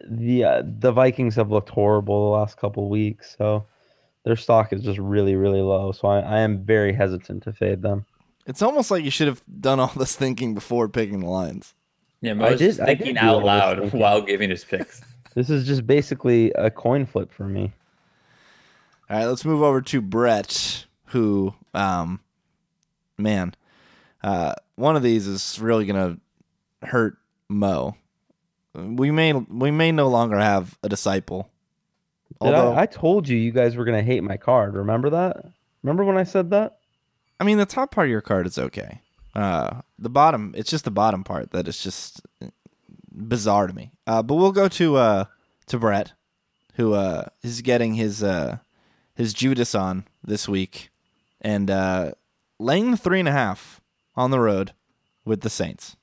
[0.07, 3.65] the uh, the Vikings have looked horrible the last couple weeks, so
[4.23, 5.91] their stock is just really really low.
[5.91, 8.05] So I, I am very hesitant to fade them.
[8.45, 11.73] it's almost like you should have done all this thinking before picking the lines.
[12.21, 13.99] Yeah, I did- just I did thinking out loud thinking.
[13.99, 15.01] while giving his picks.
[15.35, 17.71] This is just basically a coin flip for me.
[19.07, 22.19] All right, let's move over to Brett, who, um,
[23.19, 23.53] man,
[24.23, 26.17] uh, one of these is really gonna
[26.81, 27.17] hurt
[27.49, 27.95] Mo.
[28.77, 31.49] We may we may no longer have a disciple.
[32.39, 34.75] Although, I, I told you you guys were gonna hate my card.
[34.75, 35.45] Remember that?
[35.83, 36.77] Remember when I said that?
[37.39, 39.01] I mean, the top part of your card is okay.
[39.35, 42.21] Uh, the bottom, it's just the bottom part that is just
[43.11, 43.91] bizarre to me.
[44.05, 45.25] Uh, but we'll go to uh
[45.67, 46.13] to Brett,
[46.75, 48.57] who uh is getting his uh
[49.15, 50.89] his Judas on this week,
[51.41, 52.11] and uh
[52.59, 53.81] laying the three and a half
[54.15, 54.73] on the road
[55.25, 55.95] with the Saints.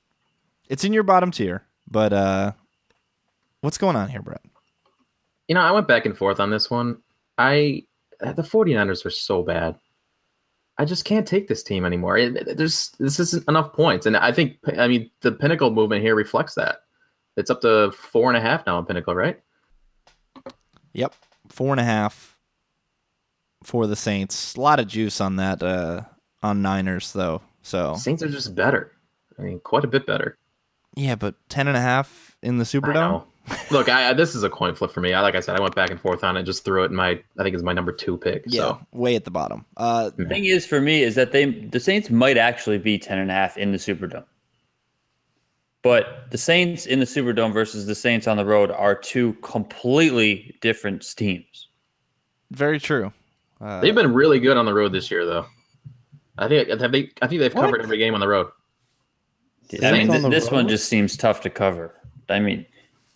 [0.69, 2.53] It's in your bottom tier, but uh,
[3.65, 4.41] what's going on here, Brett?
[5.47, 6.97] You know, I went back and forth on this one.
[7.37, 7.83] I
[8.21, 9.77] the 49ers are so bad.
[10.77, 12.17] I just can't take this team anymore.
[12.17, 16.15] It- there's this isn't enough points, and I think I mean the Pinnacle movement here
[16.15, 16.77] reflects that.
[17.37, 19.39] It's up to four and a half now in Pinnacle, right?
[20.93, 21.13] Yep,
[21.49, 22.37] four and a half
[23.63, 24.55] for the Saints.
[24.55, 26.01] A lot of juice on that uh,
[26.41, 27.41] on Niners though.
[27.61, 28.91] So Saints are just better.
[29.37, 30.37] I mean, quite a bit better.
[30.95, 33.25] yeah, but ten and a half in the Superdome.
[33.49, 33.55] Know.
[33.71, 35.13] Look, I, I this is a coin flip for me.
[35.13, 36.43] I like I said, I went back and forth on it.
[36.43, 37.19] Just threw it in my.
[37.37, 38.43] I think it's my number two pick.
[38.47, 39.65] Yeah, So way at the bottom.
[39.77, 43.17] Uh, The thing is for me is that they the Saints might actually be 10
[43.17, 44.25] and a half in the Superdome.
[45.81, 50.57] But the Saints in the Superdome versus the Saints on the road are two completely
[50.61, 51.67] different teams.
[52.51, 53.13] very true.
[53.61, 55.45] Uh, they've been really good on the road this year, though.
[56.37, 57.09] I think have they.
[57.21, 57.65] I think they've What?
[57.65, 58.47] covered every game on the road.
[59.71, 61.95] I mean, Saints on th- the this one just seems tough to cover.
[62.29, 62.65] I mean,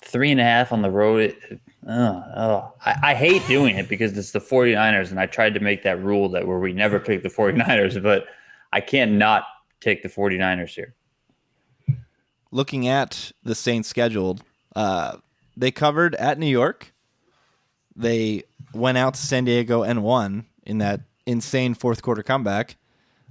[0.01, 1.35] three and a half on the road.
[1.87, 2.73] Oh, oh.
[2.85, 6.01] I, I hate doing it because it's the 49ers, and I tried to make that
[6.03, 8.25] rule that where we never pick the 49ers, but
[8.71, 9.45] I can't not
[9.81, 10.93] take the 49ers here.
[12.51, 14.43] looking at the Saints scheduled,
[14.75, 15.17] uh,
[15.55, 16.93] they covered at New York.
[17.95, 22.77] They went out to San Diego and won in that insane fourth quarter comeback.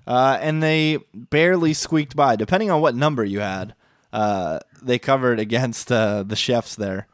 [0.07, 3.75] Uh, and they barely squeaked by, depending on what number you had.
[4.13, 7.07] Uh, they covered against uh, the chefs there,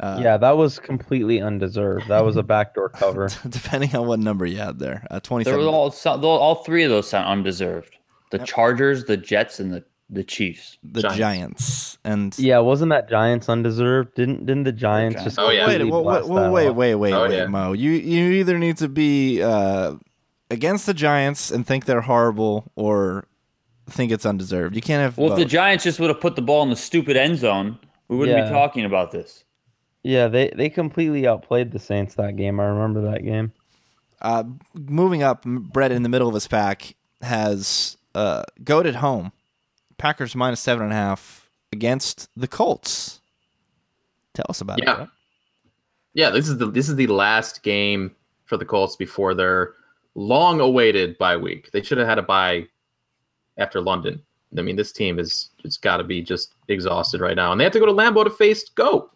[0.00, 2.08] Uh, yeah, that was completely undeserved.
[2.08, 3.28] That was a backdoor cover.
[3.48, 5.06] depending on what number you had there.
[5.10, 5.60] Uh, They Twenty-seven.
[5.60, 5.94] were all
[6.26, 7.96] all three of those sound undeserved.
[8.30, 10.76] The Chargers, the Jets, and the the Chiefs.
[10.82, 11.16] the Giants.
[11.18, 11.98] Giants.
[12.04, 14.14] And yeah, wasn't that Giants undeserved?
[14.14, 15.24] Didn't didn't the Giants Giants.
[15.36, 15.66] just Oh, yeah.
[15.66, 17.46] wait, completely wait, blast wait, wait, wait, wait, Oh, wait, yeah.
[17.46, 17.72] Mo.
[17.72, 19.94] You you either need to be uh,
[20.50, 23.24] against the Giants and think they're horrible, or
[23.90, 24.74] think it's undeserved.
[24.76, 25.18] You can't have.
[25.18, 25.44] Well, if the.
[25.44, 28.44] Giants just would have put the ball in the stupid end zone, we wouldn't Yeah.
[28.44, 29.44] be talking about this.
[30.02, 32.58] Yeah, they they completely outplayed the Saints that game.
[32.60, 33.52] I remember that game.
[34.20, 39.32] Uh, moving up, Brett in the middle of his pack has uh, goat at home.
[39.98, 43.20] Packers minus seven and a half against the Colts.
[44.34, 44.84] Tell us about it.
[44.86, 44.94] Yeah.
[44.96, 45.08] Brett.
[46.14, 48.14] Yeah, this is the this is the last game
[48.44, 49.74] for the Colts before their
[50.14, 51.70] long awaited bye week.
[51.72, 52.66] They should have had a bye
[53.58, 54.22] after London.
[54.56, 57.64] I mean, this team is it's got to be just exhausted right now, and they
[57.64, 59.10] have to go to Lambeau to face Goat.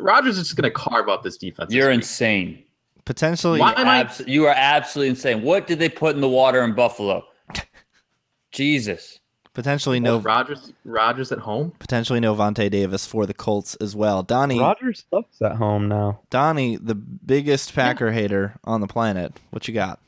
[0.00, 1.72] Rodgers is just going to carve up this defense.
[1.72, 2.62] You're this insane.
[3.04, 5.42] Potentially, Why am I- you are absolutely insane.
[5.42, 7.24] What did they put in the water in Buffalo?
[8.52, 9.18] Jesus.
[9.54, 11.72] potentially no, Rodgers Rodgers at home.
[11.78, 14.22] potentially no Vontae Davis for the Colts as well.
[14.22, 16.20] Donnie, Rodgers sucks at home now.
[16.30, 19.38] Donnie, the biggest Packer hater on the planet.
[19.50, 20.00] What you got?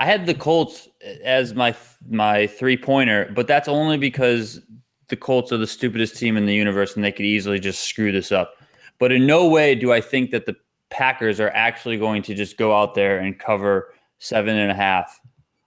[0.00, 0.88] I had the Colts
[1.22, 1.76] as my
[2.08, 4.60] my three pointer, but that's only because
[5.08, 8.10] the Colts are the stupidest team in the universe and they could easily just screw
[8.10, 8.54] this up.
[8.98, 10.56] But in no way do I think that the
[10.88, 15.20] Packers are actually going to just go out there and cover seven and a half.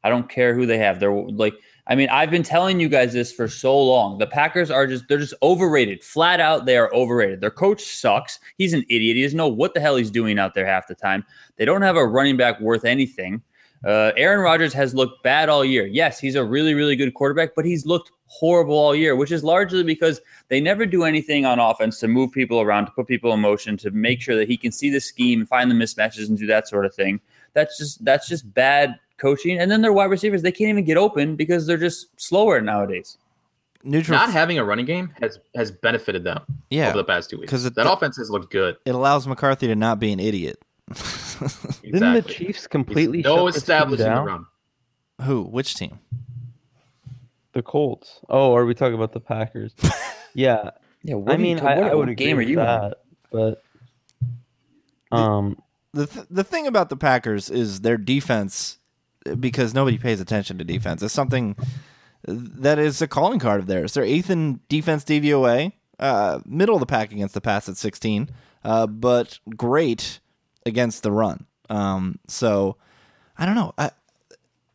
[0.04, 1.00] I don't care who they have.
[1.00, 1.54] They're like,
[1.86, 4.18] I mean, I've been telling you guys this for so long.
[4.18, 6.04] The Packers are just, they're just overrated.
[6.04, 7.40] Flat out, they are overrated.
[7.40, 8.40] Their coach sucks.
[8.58, 9.16] He's an idiot.
[9.16, 11.24] He doesn't know what the hell he's doing out there half the time.
[11.58, 13.42] They don't have a running back worth anything.
[13.84, 15.86] Uh, Aaron Rodgers has looked bad all year.
[15.86, 19.44] Yes, he's a really, really good quarterback, but he's looked horrible all year, which is
[19.44, 23.34] largely because they never do anything on offense to move people around, to put people
[23.34, 26.38] in motion, to make sure that he can see the scheme, find the mismatches, and
[26.38, 27.20] do that sort of thing.
[27.54, 30.98] That's just that's just bad coaching, and then their wide receivers they can't even get
[30.98, 33.18] open because they're just slower nowadays.
[33.84, 34.18] Neutral.
[34.18, 37.52] Not having a running game has has benefited them yeah, over the past two weeks,
[37.52, 38.78] because that offense has looked good.
[38.86, 40.58] it allows McCarthy to not be an idiot.
[41.84, 44.26] Didn't the Chiefs completely He's no shut this team establishing the down?
[44.26, 44.46] run.
[45.22, 45.44] Who?
[45.44, 46.00] Which team?
[47.54, 48.20] The Colts.
[48.30, 49.74] Oh, are we talking about the Packers?
[50.34, 50.72] yeah,
[51.04, 52.66] Yeah, I mean, I, I would agree game are with you on?
[52.66, 52.98] that,
[53.32, 53.62] but
[55.12, 55.58] um,
[55.94, 58.80] the th- the thing about the Packers is their defense,
[59.40, 61.04] because nobody pays attention to defense.
[61.04, 61.56] It's something
[62.26, 63.94] that is a calling card of theirs.
[63.94, 68.30] They're eighth in defense DVOA, uh, middle of the pack against the pass at sixteen,
[68.64, 70.20] uh, but great
[70.66, 71.46] against the run.
[71.70, 72.78] Um, so
[73.38, 73.74] I don't know.
[73.78, 73.92] I,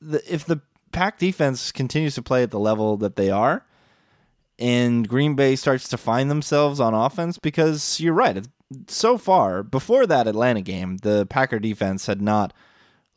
[0.01, 0.61] the, if the
[0.93, 3.65] pack defense continues to play at the level that they are,
[4.59, 8.47] and Green Bay starts to find themselves on offense, because you're right.
[8.89, 12.53] So far, before that Atlanta game, the Packer defense had not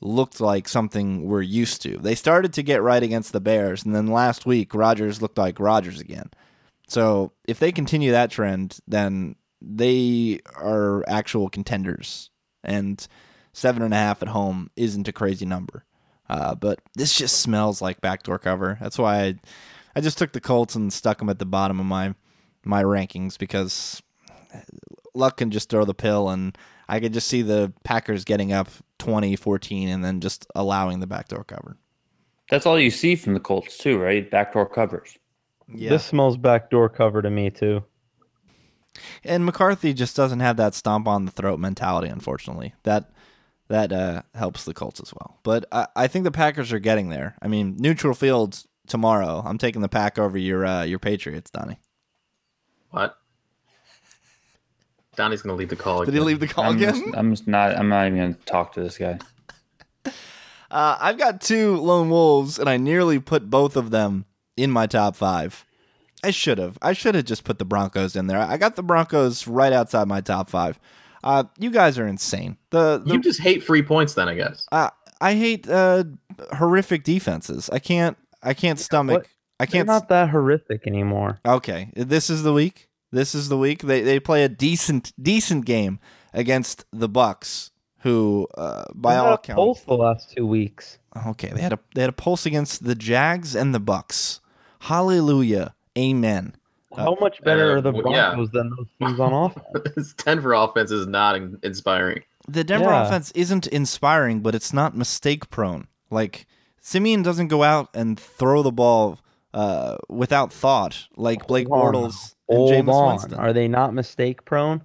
[0.02, 1.98] looked like something we're used to.
[1.98, 5.60] They started to get right against the Bears, and then last week, Rodgers looked like
[5.60, 6.32] Rodgers again.
[6.88, 12.31] So if they continue that trend, then they are actual contenders.
[12.64, 13.06] And
[13.54, 15.86] seven and a half at home isn't a crazy number.
[16.30, 18.78] Uh, but this just smells like backdoor cover.
[18.80, 19.36] That's why I,
[19.96, 22.16] I just took the Colts and stuck them at the bottom of my
[22.64, 24.02] my rankings because
[25.14, 28.70] Luck can just throw the pill, and I could just see the Packers getting up
[29.00, 31.78] 20 14 and then just allowing the backdoor cover.
[32.50, 34.30] That's all you see from the Colts too, right?
[34.30, 35.18] Backdoor covers.
[35.74, 35.90] Yeah.
[35.90, 37.84] this smells backdoor cover to me too.
[39.24, 42.74] And McCarthy just doesn't have that stomp on the throat mentality, unfortunately.
[42.84, 43.12] That
[43.68, 45.40] that uh, helps the Colts as well.
[45.44, 47.36] But I, I think the Packers are getting there.
[47.42, 49.42] I mean, neutral fields tomorrow.
[49.46, 51.80] I'm taking the pack over your uh, your Patriots, Donnie.
[52.90, 53.16] What?
[55.16, 56.04] Donnie's gonna lead the call.
[56.06, 56.94] Did he leave the call I'm again?
[56.96, 57.78] just, I'm just not.
[57.78, 59.20] I'm not even going to talk to this guy.
[60.72, 64.24] Uh, I've got two lone wolves, and I nearly put both of them
[64.56, 65.66] in my top five.
[66.24, 66.78] I should have.
[66.82, 68.40] I should have just put the Broncos in there.
[68.40, 70.80] I got the Broncos right outside my top five.
[71.24, 72.58] Uh, you guys are insane.
[72.72, 74.66] The, the You just hate free points, then I guess.
[74.72, 76.04] uh, I hate uh,
[76.54, 77.70] horrific defenses.
[77.72, 78.18] I can't.
[78.44, 79.18] I can't stomach.
[79.22, 79.28] What?
[79.60, 79.88] I They're can't.
[79.88, 81.40] not that horrific anymore.
[81.46, 82.90] okay, this is the week.
[83.12, 83.82] This is the week.
[83.84, 86.00] They they play a decent decent game
[86.34, 89.58] against the Bucks, who uh, by They've all accounts.
[89.58, 90.98] pulse the last two weeks.
[91.28, 94.40] Okay, they had a they had a pulse against the Jags and the Bucks.
[94.80, 96.56] Hallelujah, amen.
[96.96, 98.30] How much better uh, are the well, yeah.
[98.32, 99.34] Broncos than those teams on
[99.74, 99.96] offense?
[99.96, 102.24] This Denver offense is not in- inspiring.
[102.48, 103.06] The Denver Yeah.
[103.08, 105.88] offense isn't inspiring, but it's not mistake prone.
[106.10, 106.48] Like
[106.82, 109.20] Siemian doesn't go out and throw the ball
[109.54, 112.04] uh, without thought, like Blake Hold on.
[112.10, 113.08] Bortles and Hold Jameis on.
[113.10, 113.34] Winston.
[113.36, 114.82] Are they not mistake prone?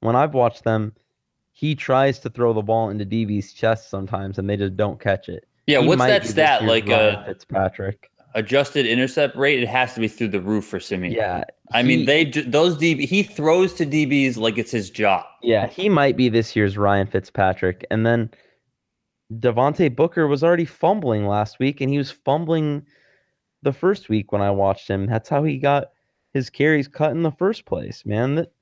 [0.00, 0.92] When I've watched them,
[1.52, 5.28] he tries to throw the ball into DB's chest sometimes, and they just don't catch
[5.28, 5.46] it.
[5.66, 6.64] Yeah, He what's that stat?
[6.64, 8.10] Like Ryan a Fitzpatrick.
[8.34, 9.62] Adjusted intercept rate?
[9.62, 11.12] It has to be through the roof for Siemian.
[11.12, 15.24] Yeah, I mean, they those DB he throws to DBs like it's his job.
[15.42, 17.86] Yeah, he might be this year's Ryan Fitzpatrick.
[17.90, 18.30] And then
[19.34, 22.86] Devontae Booker was already fumbling last week, and he was fumbling
[23.62, 25.06] the first week when I watched him.
[25.06, 25.90] That's how he got
[26.32, 28.36] his carries cut in the first place, man.
[28.36, 28.52] That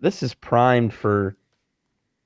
[0.00, 1.36] this is primed for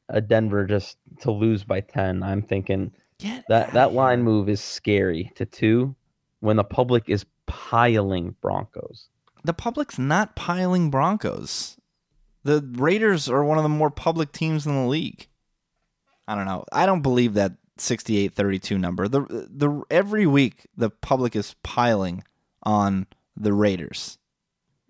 [0.09, 2.23] a Denver just to lose by 10.
[2.23, 5.95] I'm thinking Get that that line move is scary to 2
[6.45, 9.09] when the public is piling Broncos.
[9.45, 11.77] the public's not piling Broncos.
[12.45, 15.27] The Raiders are one of the more public teams in the league.
[16.29, 16.65] I don't know.
[16.73, 19.09] I don't believe that 68-32 number.
[19.09, 22.23] The the every week the public is piling
[22.63, 24.19] on the Raiders.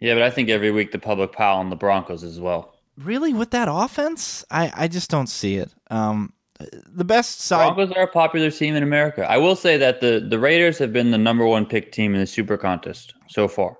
[0.01, 2.75] Yeah, but I think every week the public pile on the Broncos as well.
[2.99, 4.45] Really with that offense?
[4.51, 5.73] I I just don't see it.
[5.91, 6.33] Um
[6.87, 9.25] the best side Broncos are a popular team in America.
[9.29, 12.21] I will say that the the Raiders have been the number one pick team in
[12.21, 13.77] the Super Contest so far.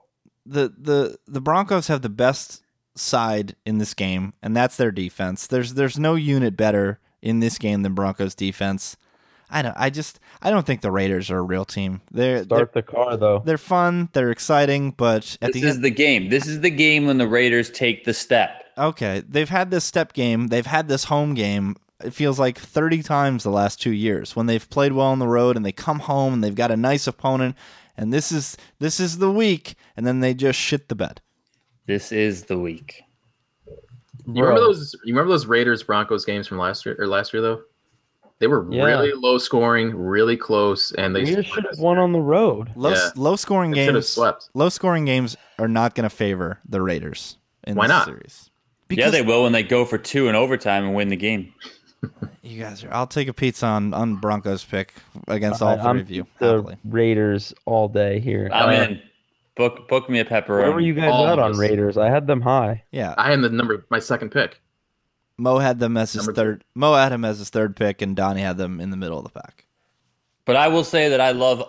[0.47, 2.63] the the the Broncos have the best
[2.97, 5.47] side in this game, and that's their defense.
[5.47, 8.97] There's there's no unit better in this game than Broncos defense.
[9.51, 9.77] I don't.
[9.79, 10.21] I just.
[10.43, 12.01] I don't think the Raiders are a real team.
[12.11, 13.43] They're they're, Start the car though.
[13.45, 14.09] they're fun.
[14.13, 16.29] They're exciting, but at This the is end, the game.
[16.31, 18.65] This is the game when the Raiders take the step.
[18.77, 20.49] okay, they've had this step game.
[20.49, 21.77] They've had this home game.
[22.03, 25.29] It feels like 30 times the last two years when they've played well on the
[25.29, 27.57] road and they come home and they've got a nice opponent.
[27.97, 31.21] And this is this is the week, and then they just shit the bed.
[31.87, 33.03] This is the week.
[34.27, 34.97] You remember those?
[35.05, 37.63] You remember those Raiders Broncos games from last year or last year though?
[38.41, 38.85] They were Yeah.
[38.85, 42.71] really low scoring, really close, and they just should have won on the road.
[42.75, 43.11] Low Yeah.
[43.15, 44.09] low scoring They should have games.
[44.09, 44.49] swept.
[44.55, 48.07] Low scoring games are not going to favor the Raiders in Why this not?
[48.07, 48.51] series.
[48.91, 51.53] yeah, they will when they go for two in overtime and win the game.
[52.43, 52.93] You guys are.
[52.93, 54.93] I'll take a pizza on on Broncos pick
[55.29, 56.27] against all I- 3 I'm of you.
[56.39, 56.77] the happily.
[56.85, 58.51] Raiders all day here.
[58.53, 59.03] I'm Uh, in.
[59.57, 60.49] Book book me a pepperoni.
[60.63, 61.57] Where were you guys All at on.
[61.57, 61.97] Raiders?
[61.97, 62.83] I had them high.
[62.91, 64.61] Yeah, I am the number my second pick.
[65.39, 66.65] Mo had them as his Number third.
[66.75, 69.25] Mo had him as his third pick, and Donnie had them in the middle of
[69.25, 69.65] the pack.
[70.45, 71.63] But I will say that I love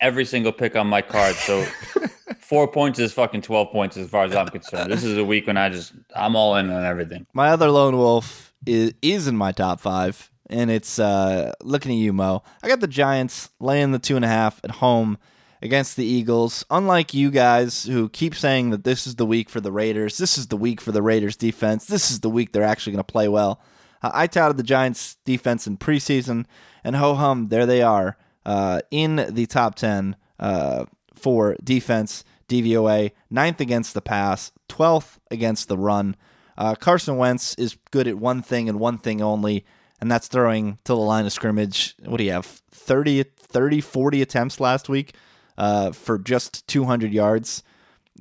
[0.00, 1.34] every single pick on my card.
[1.36, 1.64] So
[2.38, 4.92] four points is fucking twelve points as far as I'm concerned.
[4.92, 7.26] This is a week when I just I'm all in on everything.
[7.32, 11.98] My other lone wolf is is in my top five, and it's uh, looking at
[11.98, 12.42] you, Mo.
[12.62, 15.18] I got the Giants laying the two and a half at home
[15.62, 16.64] against the Eagles.
[16.70, 20.36] Unlike you guys who keep saying that this is the week for the Raiders, this
[20.36, 23.12] is the week for the Raiders defense, this is the week they're actually going to
[23.12, 23.62] play well.
[24.02, 26.46] Uh, I touted the Giants defense in preseason,
[26.82, 33.12] and ho hum, there they are uh, in the top 10 uh, for defense, DVOA,
[33.30, 36.16] ninth against the pass, 12th against the run.
[36.58, 39.64] Uh, Carson Wentz is good at one thing and one thing only,
[40.00, 41.94] and that's throwing to the line of scrimmage.
[42.04, 42.46] What do you have?
[42.72, 45.14] 30, 30 40 attempts last week
[45.56, 47.62] uh, for just 200 yards.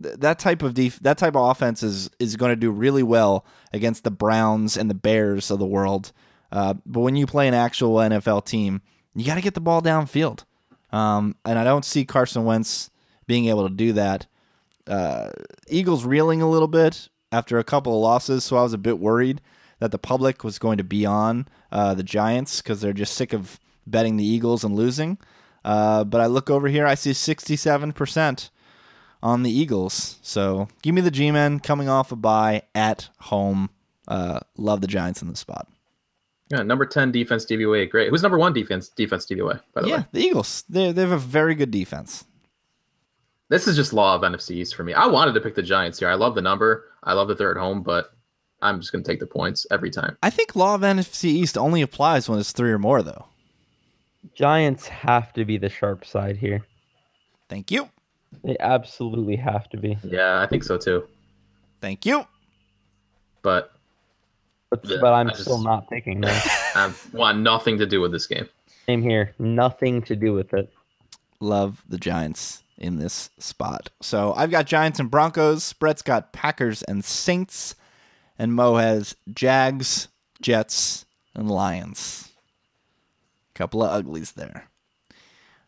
[0.02, 3.04] Th- That type of def- that type of offense is is going to do really
[3.04, 6.12] well against the Browns and the Bears of the world.
[6.52, 8.82] Uh, but when you play an actual NFL team,
[9.16, 10.44] you got to get the ball downfield.
[10.92, 12.90] Um, and I don't see Carson Wentz
[13.26, 14.28] being able to do that.
[14.88, 15.30] Uh,
[15.70, 19.00] Eagles reeling a little bit after a couple of losses, so I was a bit
[19.00, 19.42] worried
[19.80, 23.34] that the public was going to be on uh, the Giants because they're just sick
[23.34, 25.18] of betting the Eagles and losing.
[25.66, 28.50] Uh, but I look over here, I see 67%
[29.24, 30.20] on the Eagles.
[30.22, 33.70] So give me the G Men coming off a bye at home.
[34.08, 35.68] Uh, love the Giants in this spot.
[36.50, 37.90] Yeah, number ten defense DVOA.
[37.90, 38.10] Great.
[38.10, 39.62] Who's number one defense defense DVOA?
[39.74, 40.64] By the yeah, way, the Eagles.
[40.68, 42.26] They, they have a very good defense.
[43.50, 44.94] this is just law of NFC East for me.
[44.94, 46.10] I wanted to pick the Giants here.
[46.10, 46.91] I love the number.
[47.04, 48.12] I love that they're at home, but
[48.62, 50.18] I'm just going to take the points every time.
[50.22, 53.26] I think law of NFC East only applies when it's three or more, though.
[54.36, 56.64] Giants have to be the sharp side here.
[57.50, 57.90] Thank you.
[58.44, 59.98] They absolutely have to be.
[60.04, 61.08] Yeah, I think so too.
[61.82, 62.26] Thank you.
[63.42, 63.72] But
[64.70, 66.40] But, Yeah, but I'm just- still not picking them.
[66.76, 68.48] I want nothing to do with this game.
[68.86, 69.34] Same here.
[69.40, 70.72] Nothing to do with it.
[71.40, 73.90] Love the Giants in this spot.
[74.02, 75.72] So I've got Giants and Broncos.
[75.74, 77.76] Brett's got Packers and Saints.
[78.40, 80.08] And Mo has Jags,
[80.42, 81.06] Jets,
[81.36, 82.30] and Lions.
[83.54, 84.68] Couple of uglies there.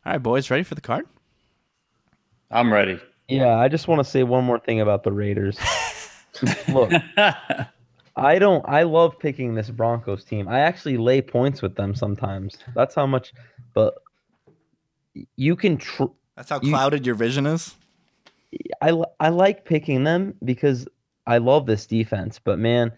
[0.05, 1.05] All right, boys, ready for the card?
[2.49, 2.99] I'm ready.
[3.27, 5.57] Yeah, I just want to say one more thing about the Raiders.
[6.67, 6.91] Look,
[8.15, 8.67] I don't.
[8.67, 10.47] I love picking this Broncos team.
[10.47, 12.57] I actually lay points with them sometimes.
[12.73, 13.33] That's how much.
[13.73, 13.95] But
[15.35, 15.77] you can.
[15.77, 16.05] Tr-
[16.35, 17.75] That's how You- clouded your vision is.
[18.81, 20.87] I I like picking them because
[21.25, 22.39] I love this defense.
[22.43, 22.91] But man,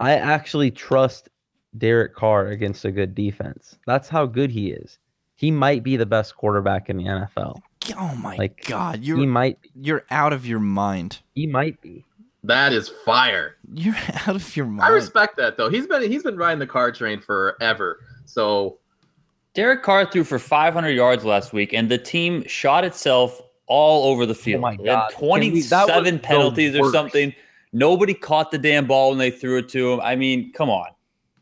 [0.00, 1.28] I actually trust
[1.76, 3.76] Derek Carr against a good defense.
[3.86, 4.98] That's how good he is.
[5.36, 7.60] He might be the best quarterback in the NFL.
[7.98, 9.58] Oh my Like, god, you're might.
[9.74, 11.18] you're out of your mind.
[11.34, 12.04] He might be.
[12.44, 13.56] That is fire.
[13.74, 13.94] You're
[14.26, 14.82] out of your mind.
[14.82, 15.68] I respect that though.
[15.68, 18.00] He's been he's been riding the car train forever.
[18.24, 18.78] So
[19.54, 24.24] Derek Carr threw for 500 yards last week, and the team shot itself all over
[24.26, 24.58] the oh field.
[24.58, 25.12] Oh my They had God.
[25.12, 27.34] Can we- 27 penalties or something.
[27.74, 30.00] Nobody caught the damn ball when they threw it to him.
[30.00, 30.88] I mean, come on.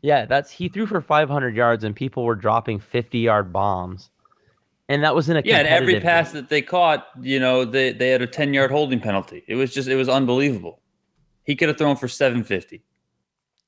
[0.01, 4.09] Yeah, that's he threw for 500 yards and people were dropping 50 yard bombs,
[4.89, 6.41] and that was in a Yeah, and every pass game.
[6.41, 9.43] that they caught, you know, they, they had a 10 yard holding penalty.
[9.47, 10.79] It was just, it was unbelievable.
[11.43, 12.81] He could have thrown for 750.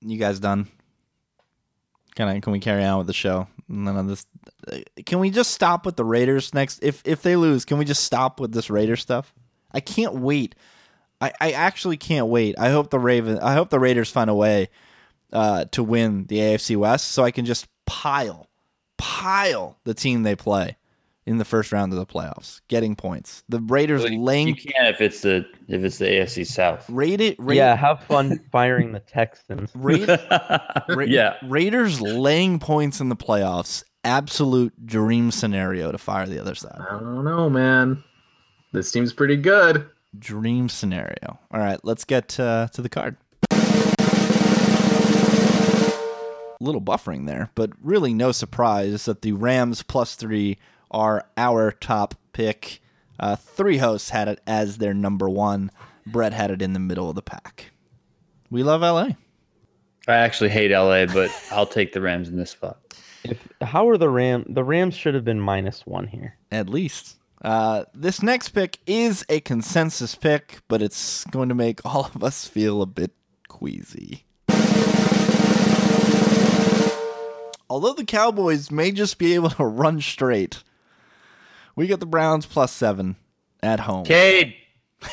[0.02, 0.68] you guys done?
[2.16, 2.40] Can I?
[2.40, 3.48] Can we carry on with the show?
[3.68, 4.26] None of this.
[4.72, 6.80] Uh, Can we just stop with the Raiders next?
[6.84, 9.34] If if they lose, can we just stop with this Raider stuff?
[9.72, 10.56] I can't wait.
[11.22, 12.56] I, I actually can't wait.
[12.60, 13.40] I hope the Raven.
[13.40, 14.70] I hope the Raiders find a way
[15.32, 18.50] uh, to win the AFC West, so I can just pile,
[18.98, 20.78] pile the team they play
[21.26, 23.44] in the first round of the playoffs, getting points.
[23.48, 26.86] The Raiders You laying can't if it's the if it's the AFC South.
[26.90, 27.38] rated.
[27.40, 29.72] Ra- Yeah, have fun firing the Texans.
[29.74, 30.18] Ra-
[30.90, 31.38] Ra- yeah.
[31.44, 33.84] Raiders laying points in the playoffs.
[34.04, 36.80] Absolute dream scenario to fire the other side.
[36.80, 38.04] I don't know, man.
[38.74, 39.88] This team's pretty good.
[40.18, 41.40] Dream scenario.
[41.52, 43.18] All right, let's get uh, to the card.
[46.60, 50.58] Little buffering there, but really no surprise that the Rams plus three
[50.92, 52.82] are our top pick.
[53.20, 55.72] Uh, three hosts had it as their number one.
[56.06, 57.72] Brett had it in the middle of the pack.
[58.50, 59.16] We love LA.
[60.08, 62.80] I actually hate LA, but I'll take the Rams in this spot.
[63.24, 64.46] If how are the Ram?
[64.48, 66.38] The Rams should have been minus one here.
[66.52, 67.18] at least.
[67.42, 72.24] Uh, this next pick is a consensus pick, but it's going to make all of
[72.24, 73.12] us feel a bit
[73.50, 74.26] queasy.
[77.70, 80.64] although the Cowboys may just be able to run straight,
[81.76, 83.16] we get the Browns plus seven
[83.62, 84.06] at home.
[84.06, 84.56] Cade.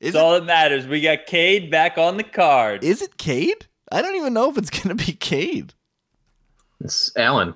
[0.00, 0.86] Is That's all that matters.
[0.86, 2.84] We got Cade back on the card.
[2.84, 3.66] Is it Cade?
[3.90, 5.74] I don't even know if it's going to be Cade.
[6.80, 7.54] It's Allen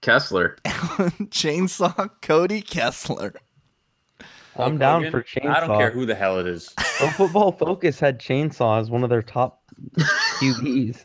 [0.00, 0.56] Kessler.
[0.64, 3.34] Allen Chainsaw Cody Kessler.
[4.54, 5.10] I'm Hulk down Hogan?
[5.12, 5.56] for chainsaw.
[5.56, 6.68] I don't care who the hell it is.
[6.76, 9.62] Pro Football Focus had chainsaw as one of their top
[9.96, 11.04] QBs.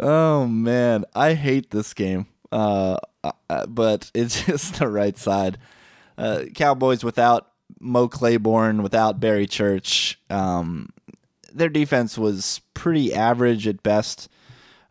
[0.00, 2.26] Oh man, I hate this game.
[2.50, 5.58] Uh, uh, but it's just the right side.
[6.16, 10.18] Uh, Cowboys without Mo Claiborne, without Barry Church.
[10.30, 10.88] Um,
[11.52, 14.28] their defense was pretty average at best,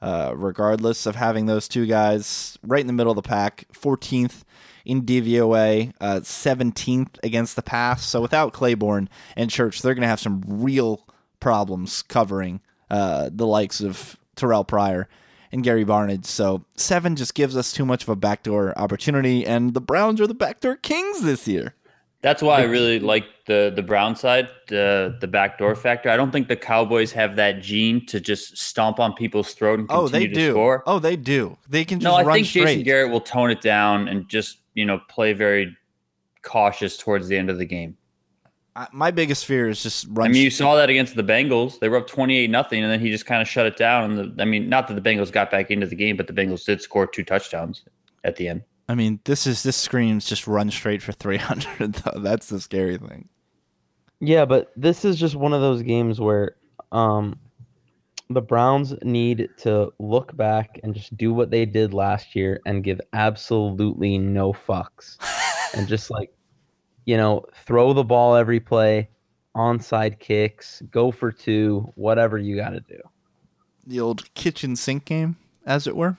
[0.01, 3.65] uh, regardless of having those two guys right in the middle of the pack.
[3.73, 4.43] 14th
[4.85, 8.05] in DVOA, uh, 17th against the pass.
[8.05, 11.05] So without Claiborne and Church, they're going to have some real
[11.39, 15.09] problems covering uh, the likes of Terrelle Pryor
[15.51, 16.25] and Gary Barnidge.
[16.25, 20.27] So seven just gives us too much of a backdoor opportunity, and the Browns are
[20.27, 21.73] the backdoor kings this year.
[22.21, 26.09] That's why I really like the the Brown side, the the backdoor factor.
[26.09, 29.87] I don't think the Cowboys have that gene to just stomp on people's throat and
[29.87, 30.51] continue Oh, they to do.
[30.51, 30.83] score.
[30.87, 31.57] Oh, they do.
[31.69, 32.65] They can just no, I run think straight.
[32.65, 35.77] Jason Garrett will tone it down and just you know play very
[36.41, 37.97] cautious towards the end of the game.
[38.75, 40.27] I- My biggest fear is just run.
[40.27, 40.65] I mean, you straight.
[40.65, 41.79] saw that against the Bengals.
[41.79, 44.11] They were up twenty eight nothing, and then he just kind of shut it down.
[44.11, 46.33] And the, I mean, not that the Bengals got back into the game, but the
[46.33, 47.83] Bengals did score two touchdowns
[48.23, 48.63] at the end.
[48.89, 51.93] I mean, this is this screams just run straight for three hundred.
[51.93, 53.29] Though that's the scary thing.
[54.19, 56.55] Yeah, but this is just one of those games where
[56.91, 57.37] um,
[58.29, 62.83] the Browns need to look back and just do what they did last year and
[62.83, 65.17] give absolutely no fucks.
[65.75, 66.33] and just like,
[67.05, 69.09] you know, throw the ball every play,
[69.55, 72.99] onside kicks, go for two, whatever you got to do.
[73.85, 76.17] The old kitchen sink game, as it were.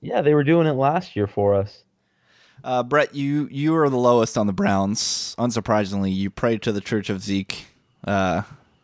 [0.00, 1.84] Yeah, they were doing it last year for us.
[2.64, 5.34] Uh, Brett, you you are the lowest on the Browns.
[5.38, 7.66] Unsurprisingly, you prayed to the Church of Zeke.
[8.04, 8.42] Uh,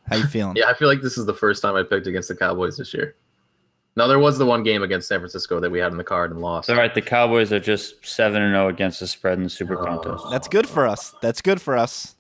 [0.08, 0.56] how you feeling?
[0.56, 2.92] Yeah, I feel like this is the first time I picked against the Cowboys this
[2.94, 3.14] year.
[3.96, 6.30] Now there was the one game against San Francisco that we had in the card
[6.32, 6.68] and lost.
[6.68, 6.92] All right.
[6.94, 9.84] The Cowboys are just seven and zero against the spread in the Super Oh.
[9.84, 10.24] Contest.
[10.30, 11.14] That's good for us.
[11.22, 12.16] That's good for us.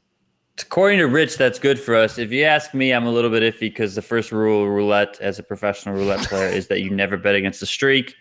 [0.60, 2.16] According to Rich, that's good for us.
[2.16, 5.18] If you ask me, I'm a little bit iffy because the first rule of roulette
[5.20, 8.14] as a professional roulette player is that you never bet against the streak.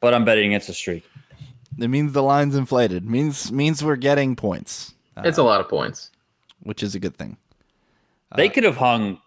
[0.00, 1.04] But I'm betting against the streak.
[1.78, 3.04] It means the line's inflated.
[3.04, 6.10] means means we're getting points, it's a lot of points.
[6.12, 6.18] Uh,
[6.64, 7.36] which is a good thing.
[8.32, 9.18] Uh, they could have hung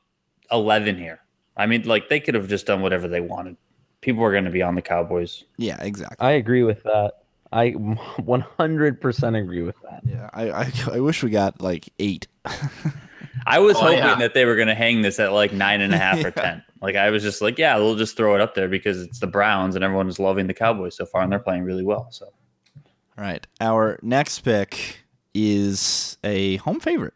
[0.51, 1.19] 11 here.
[1.55, 3.57] I mean, like they could have just done whatever they wanted.
[4.01, 5.43] People were going to be on the Cowboys.
[5.57, 6.25] Yeah, exactly.
[6.25, 7.13] I agree with that.
[7.51, 10.01] I 100% agree with that.
[10.05, 12.27] Yeah, I, I I wish we got like eight.
[13.47, 14.15] I was Oh, hoping yeah.
[14.15, 16.63] that they were going to hang this at like nine and a half or 10.
[16.81, 19.27] Like I was just like, yeah, we'll just throw it up there because it's the
[19.27, 22.07] Browns and everyone is loving the Cowboys so far and they're playing really well.
[22.11, 24.99] So All right, our next pick
[25.33, 27.13] is a home favorite.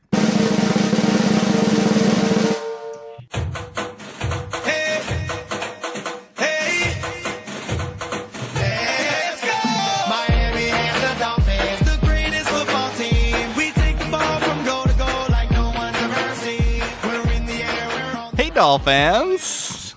[18.53, 19.95] Doll fans!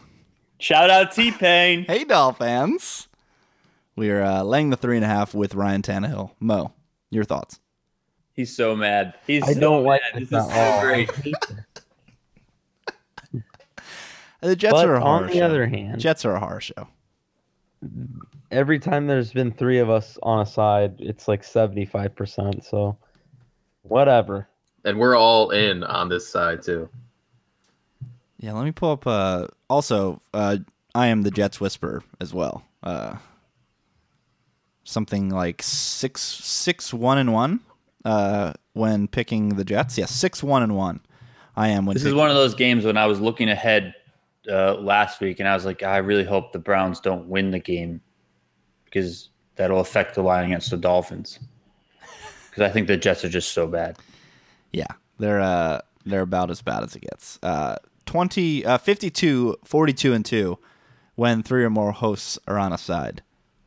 [0.58, 1.84] shout out T Pain.
[1.84, 3.08] Hey, Doll fans!
[3.96, 6.32] We are uh, laying the three and a half with Ryan Tannehill.
[6.40, 6.72] Mo,
[7.10, 7.60] your thoughts?
[8.32, 9.14] He's so mad.
[9.26, 10.22] He's I so don't like mad.
[10.22, 11.10] this This is so great.
[11.10, 11.32] I.
[14.40, 15.44] The Jets But are a horror on the show.
[15.46, 16.88] other hand, Jets are a horror show.
[18.50, 22.62] every time there's been three of us on a side, it's like 75%.
[22.64, 22.98] So,
[23.82, 24.46] whatever.
[24.84, 26.88] And we're all in on this side too.
[28.38, 29.06] Yeah, let me pull up.
[29.06, 30.58] Uh, also, uh,
[30.94, 32.64] I am the Jets whisperer as well.
[32.82, 33.16] Uh,
[34.84, 37.60] something like six, six, one and one.
[38.04, 41.00] Uh, when picking the Jets, yes, six, one and one.
[41.56, 43.94] I am when This is one of those games when I was looking ahead
[44.50, 47.60] uh, last week and I was like, I really hope the Browns don't win the
[47.60, 48.00] game
[48.84, 51.38] because that'll affect the line against the Dolphins.
[52.50, 53.98] Because I think the Jets are just so bad.
[54.72, 54.86] Yeah,
[55.18, 57.36] they're uh they're about as bad as it gets.
[57.42, 57.74] Uh
[58.14, 60.56] 20 uh 52 42 and 2
[61.16, 63.22] when three or more hosts are on a side.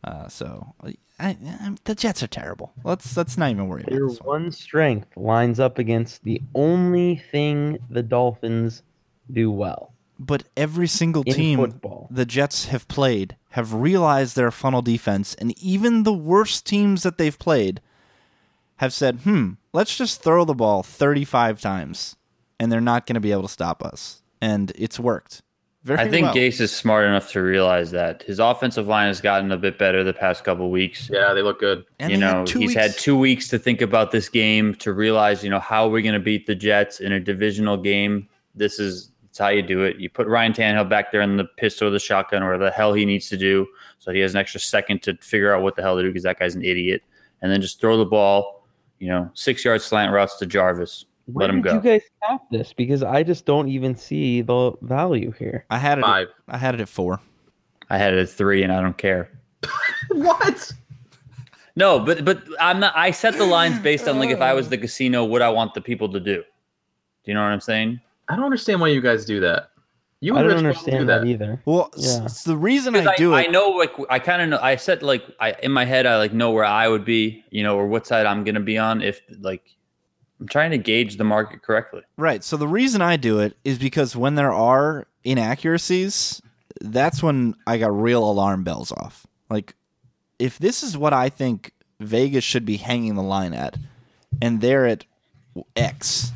[0.05, 1.35] Uh so I, I,
[1.83, 2.71] the Jets are terrible.
[2.85, 4.43] Let's let's not even worry about Your this one.
[4.43, 8.83] one strength lines up against the only thing the Dolphins
[9.29, 12.07] do well But every single in team football.
[12.09, 17.17] the Jets have played have realized their funnel defense and even the worst teams that
[17.17, 17.81] they've played
[18.77, 22.15] have said, "Hmm, let's just throw the ball 35 times
[22.57, 25.41] and they're not going to be able to stop us." And it's worked
[25.83, 26.35] Very I think well.
[26.35, 30.03] Gase is smart enough to realize that his offensive line has gotten a bit better
[30.03, 31.09] the past couple weeks.
[31.11, 31.85] Yeah, they look good.
[31.99, 34.75] And you they had know, two he's had two weeks to think about this game
[34.75, 38.27] to realize, you know, how we're going to beat the Jets in a divisional game.
[38.53, 39.97] This is it's how you do it.
[39.97, 42.93] You put Ryan Tannehill back there in the pistol or the shotgun or the hell
[42.93, 43.67] he needs to do,
[43.99, 46.23] so he has an extra second to figure out what the hell to do because
[46.23, 47.03] that guy's an idiot.
[47.41, 48.65] And then just throw the ball,
[48.97, 51.05] you know, six yard slant routes to Jarvis.
[51.27, 51.73] Where Let him did go.
[51.75, 52.71] you guys cap this?
[52.71, 55.65] Because I just don't even see the value here.
[55.69, 56.01] I had it.
[56.01, 56.27] Five.
[56.47, 57.19] At, I had it at four.
[57.89, 59.29] I had it at three, and I don't care.
[60.11, 60.71] What?
[61.75, 62.95] No, but but I'm not.
[62.95, 64.69] I set the lines based on like if I was oh.
[64.69, 66.37] the casino, what I want the people to do.
[66.37, 66.43] Do
[67.25, 67.99] you know what I'm saying?
[68.29, 69.71] I don't understand why you guys do that.
[70.19, 71.61] You I don't Rich both do understand that either.
[71.65, 72.23] Well, Yeah.
[72.23, 74.59] s- the reason I I, do I, it, I know like I kind of know.
[74.59, 77.61] I said, like I in my head I like know where I would be, you
[77.61, 79.76] know, or what side I'm gonna be on if like
[80.39, 82.01] I'm trying to gauge the market correctly.
[82.17, 82.43] right.
[82.43, 86.41] So the reason I do it is because when there are inaccuracies,
[86.81, 89.25] that's when I got real alarm bells off.
[89.49, 89.75] Like,
[90.37, 93.77] if this is what I think Vegas should be hanging the line at,
[94.41, 95.05] and they're at
[95.75, 96.31] X,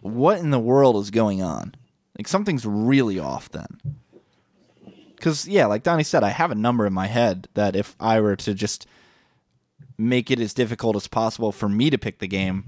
[0.00, 1.74] what in the world is going on?
[2.16, 3.80] Like, something's really off then.
[5.16, 8.20] Because, yeah, like Donnie said, I have a number in my head that if I
[8.20, 8.86] were to just
[9.98, 12.64] make it as difficult as possible for me to pick the game,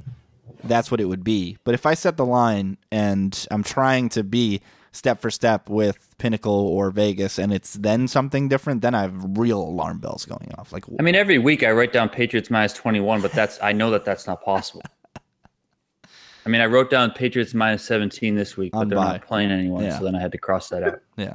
[0.64, 1.59] that's what it would be.
[1.64, 4.61] But if I set the line and I'm trying to be
[4.92, 9.14] step for step with Pinnacle or Vegas and it's then something different, then I have
[9.38, 10.72] real alarm bells going off.
[10.72, 13.90] Like, I mean, every week I write down Patriots minus 21, but that's I know
[13.90, 14.82] that that's not possible.
[16.44, 19.12] I mean, I wrote down Patriots minus 17 this week, but On they're bye.
[19.12, 19.98] not playing anyone, Yeah.
[19.98, 20.98] so then I had to cross that out.
[21.16, 21.34] yeah.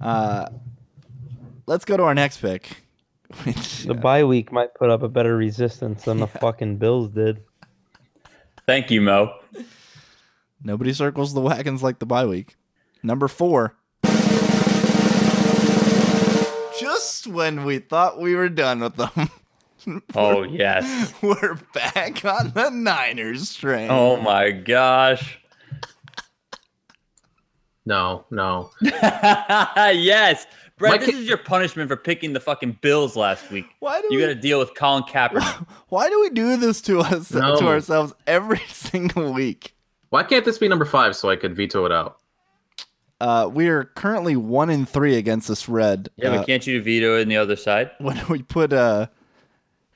[0.00, 0.48] Uh,
[1.66, 2.82] let's go to our next pick.
[3.44, 7.10] Which, The uh, bye week might put up a better resistance than the fucking Bills
[7.10, 7.42] did.
[8.68, 9.32] Thank you, Mo.
[10.62, 12.54] nobody circles the wagons like the bye week.
[13.02, 13.74] Number four.
[16.78, 19.30] Just when we thought we were done with them,
[20.14, 21.14] Oh yes.
[21.22, 23.88] we're back on the Niners train.
[23.90, 25.40] Oh my gosh.
[27.86, 28.70] No, no.
[28.82, 30.46] yes.
[30.78, 33.66] Brett, Mike- this is your punishment for picking the fucking Bills last week.
[33.80, 35.66] Why do You we got to deal with Colin Kaepernick.
[35.88, 37.58] Why do we do this to us No.
[37.58, 39.74] to ourselves every single week?
[40.10, 42.18] Why can't this be number five so I could veto it out?
[43.20, 46.08] Uh, we are currently one in three against this red.
[46.16, 47.90] Yeah, uh, but can't you veto it on the other side?
[47.98, 49.08] when we put uh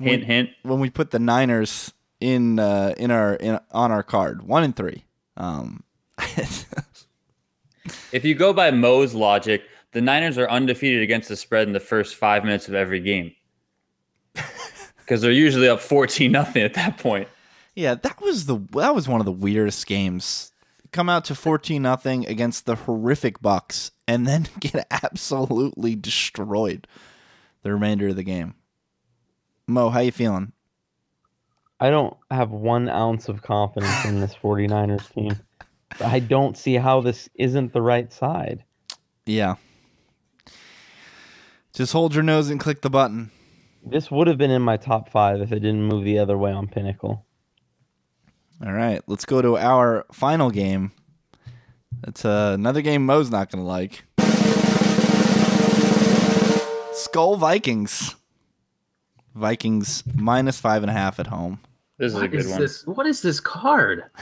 [0.01, 0.51] Hint, hint.
[0.64, 4.72] when we put the Niners in uh in our in on our card, one in
[4.72, 5.05] three.
[5.37, 5.85] Um,
[8.12, 9.62] If you go by Mo's logic,
[9.93, 13.32] the Niners are undefeated against the spread in the first five minutes of every game.
[14.99, 17.28] Because they're usually up 14 nothing at that point.
[17.74, 20.53] yeah, that was the that was one of the weirdest games.
[20.93, 26.86] Come out to fourteen nothing against the horrific Bucks, and then get absolutely destroyed
[27.62, 28.55] the remainder of the game.
[29.66, 30.53] Mo, how you feeling?
[31.80, 35.36] I don't have one ounce of confidence in this 49ers team.
[36.01, 38.64] I don't see how this isn't the right side.
[39.26, 39.57] Yeah.
[41.75, 43.31] Just hold your nose and click the button.
[43.85, 46.53] This would have been in my top five if it didn't move the other way
[46.53, 47.25] on Pinnacle.
[48.64, 50.93] All right, let's go to our final game.
[52.07, 54.05] It's uh, another game Mo's not going to like.
[56.95, 58.14] Skull Vikings.
[59.35, 61.59] Vikings minus five and a half at home.
[61.99, 62.61] This is a good is one.
[62.61, 62.87] this?
[62.87, 64.05] What is this card?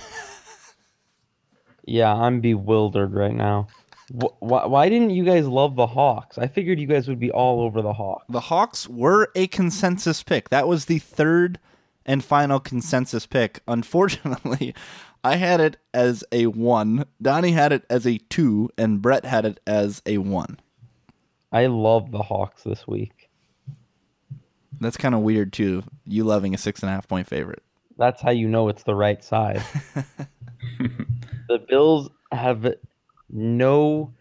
[1.91, 3.67] Yeah, I'm bewildered right now.
[4.11, 6.39] Wh- why, why didn't you guys love the Hawks?
[6.39, 8.25] I figured you guys would be all over the Hawks.
[8.29, 10.49] The Hawks were a consensus pick.
[10.51, 11.59] That was the third
[12.05, 13.61] and final consensus pick.
[13.69, 14.75] Unfortunately,
[15.23, 17.05] I had it as a one.
[17.21, 20.59] Donnie had it as a two, and Brett had it as a one.
[21.53, 23.29] I love the Hawks this week.
[24.81, 25.83] That's kind of weird too.
[26.07, 27.63] You loving a six and a half point favorite.
[27.99, 29.63] That's how you know it's the right side.
[30.79, 32.75] the Bills have
[33.33, 34.13] no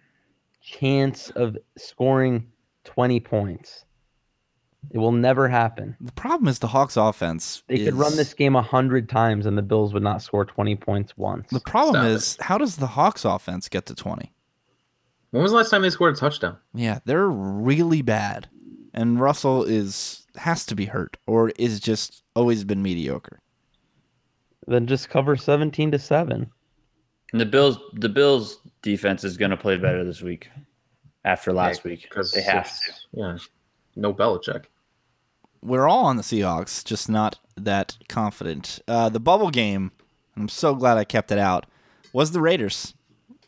[0.62, 2.48] chance of scoring
[2.84, 3.86] 20 points.
[4.92, 5.96] It will never happen.
[6.00, 7.64] The problem is the Hawks offense.
[7.68, 10.76] They could run this game a 100 times and the Bills would not score 20
[10.78, 11.50] points once.
[11.52, 14.32] The problem Stop is how does the Hawks offense get to 20?
[15.32, 16.58] When was the last time they scored a touchdown?
[16.74, 18.50] Yeah, they're really bad.
[18.94, 23.42] And Russell is has to be hurt or is just always been mediocre.
[24.66, 26.50] Then just cover 17 to 7.
[27.32, 30.50] And the Bills, the Bills defense is going to play better this week
[31.26, 32.92] after last week because they have to.
[33.12, 33.38] Yeah,
[33.96, 34.66] no Belichick.
[35.62, 38.80] We're all on the Seahawks, just not that confident.
[38.88, 39.92] Uh, the bubble game,
[40.38, 41.66] I'm so glad I kept it out,
[42.14, 42.94] was the Raiders.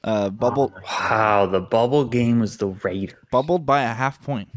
[0.03, 3.15] Uh, bubbled Wow, the bubble game was the Raiders.
[3.31, 4.49] bubbled by a half point.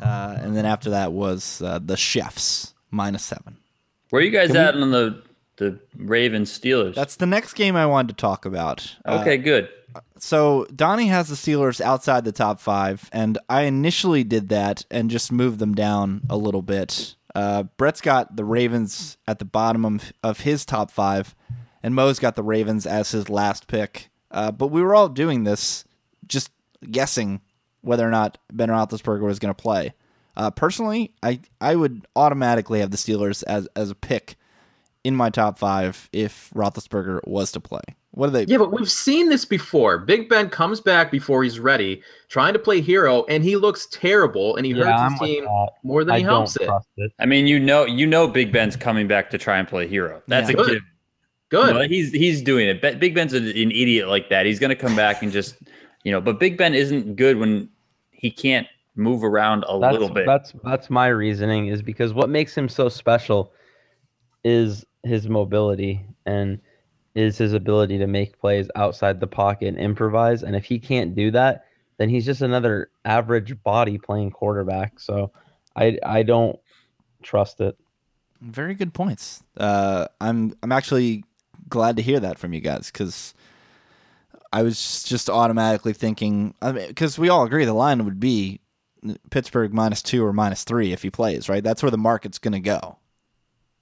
[0.00, 3.56] Uh, and then after that was uh, the Chiefs minus seven.
[4.10, 5.22] Where are you guys Can we- at on the
[5.56, 6.94] the Ravens Steelers?
[6.94, 8.96] That's the next game I wanted to talk about.
[9.04, 9.36] Uh, okay.
[9.36, 9.68] good.
[10.18, 15.10] So Donnie has the Steelers outside the top five, and I initially did that and
[15.10, 17.14] just moved them down a little bit.
[17.34, 21.34] Uh, Brett's got the Ravens at the bottom of, of his top five,
[21.82, 24.10] and Mo's got the Ravens as his last pick.
[24.30, 25.84] Uh, but we were all doing this
[26.26, 26.50] just
[26.90, 27.40] guessing
[27.82, 29.94] whether or not Ben Roethlisberger was going to play.
[30.36, 34.36] Uh, personally, I I would automatically have the Steelers as as a pick
[35.06, 37.80] in my top five if Roethlisberger was to play.
[38.10, 38.44] What are they?
[38.46, 39.98] Yeah, but we've seen this before.
[39.98, 44.56] Big Ben comes back before he's ready, trying to play hero, and he looks terrible,
[44.56, 45.68] and he hurts I'm his team that.
[45.84, 46.68] more than I he helps it.
[46.96, 47.12] it.
[47.20, 50.22] I mean, you know, you know, Big Ben's coming back to try and play hero.
[50.26, 50.54] That's Yeah.
[50.54, 50.66] a Good.
[50.66, 50.82] given.
[51.50, 51.74] Good.
[51.76, 52.82] Well, he's he's doing it.
[52.82, 54.44] Be- Big Ben's an, an idiot like that.
[54.46, 55.54] He's going to come back and just,
[56.02, 56.20] you know.
[56.20, 57.68] But Big Ben isn't good when
[58.10, 60.26] he can't move around a That's, little bit.
[60.26, 63.52] That's that's my reasoning is because what makes him so special
[64.42, 66.60] is his mobility and
[67.14, 70.42] is his ability to make plays outside the pocket and improvise.
[70.42, 71.64] And if he can't do that,
[71.98, 75.00] then he's just another average body playing quarterback.
[75.00, 75.32] So
[75.74, 76.58] I I don't
[77.22, 77.76] trust it.
[78.40, 79.42] Very good points.
[79.56, 81.24] Uh, I'm I'm actually
[81.68, 83.34] glad to hear that from you guys because
[84.52, 88.60] I was just automatically thinking I mean because we all agree the line would be
[89.30, 91.64] Pittsburgh minus two or minus three if he plays right.
[91.64, 92.98] That's where the market's going to go,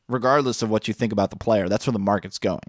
[0.08, 1.68] regardless of what you think about the player.
[1.68, 2.60] That's where the market's going.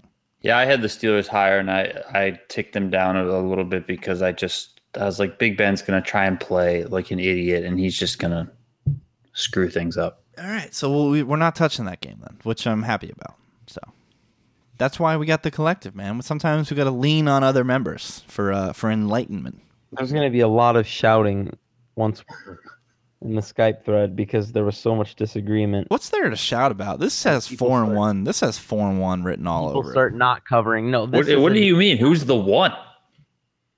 [0.42, 3.64] yeah, I had the Steelers higher, and I I ticked them down a, a little
[3.64, 7.10] bit because I just I was like, Big Ben's going to try and play like
[7.10, 8.50] an idiot, and he's just going to
[9.34, 10.22] screw things up.
[10.38, 13.36] All right, so we, we're not touching that game then, which I'm happy about.
[13.66, 13.80] So
[14.78, 16.20] that's why we got the collective, man.
[16.22, 19.60] Sometimes we got to lean on other members for uh, for enlightenment.
[19.92, 21.56] There's going to be a lot of shouting
[21.94, 22.22] once
[23.22, 25.86] in the Skype thread because there was so much disagreement.
[25.90, 27.00] What's there to shout about?
[27.00, 28.24] This has People four and start- one.
[28.24, 29.90] This has four and one written all People over.
[29.90, 29.92] it.
[29.92, 30.90] start not covering.
[30.90, 31.96] No, this What, what do you mean?
[31.96, 32.72] Who's the one?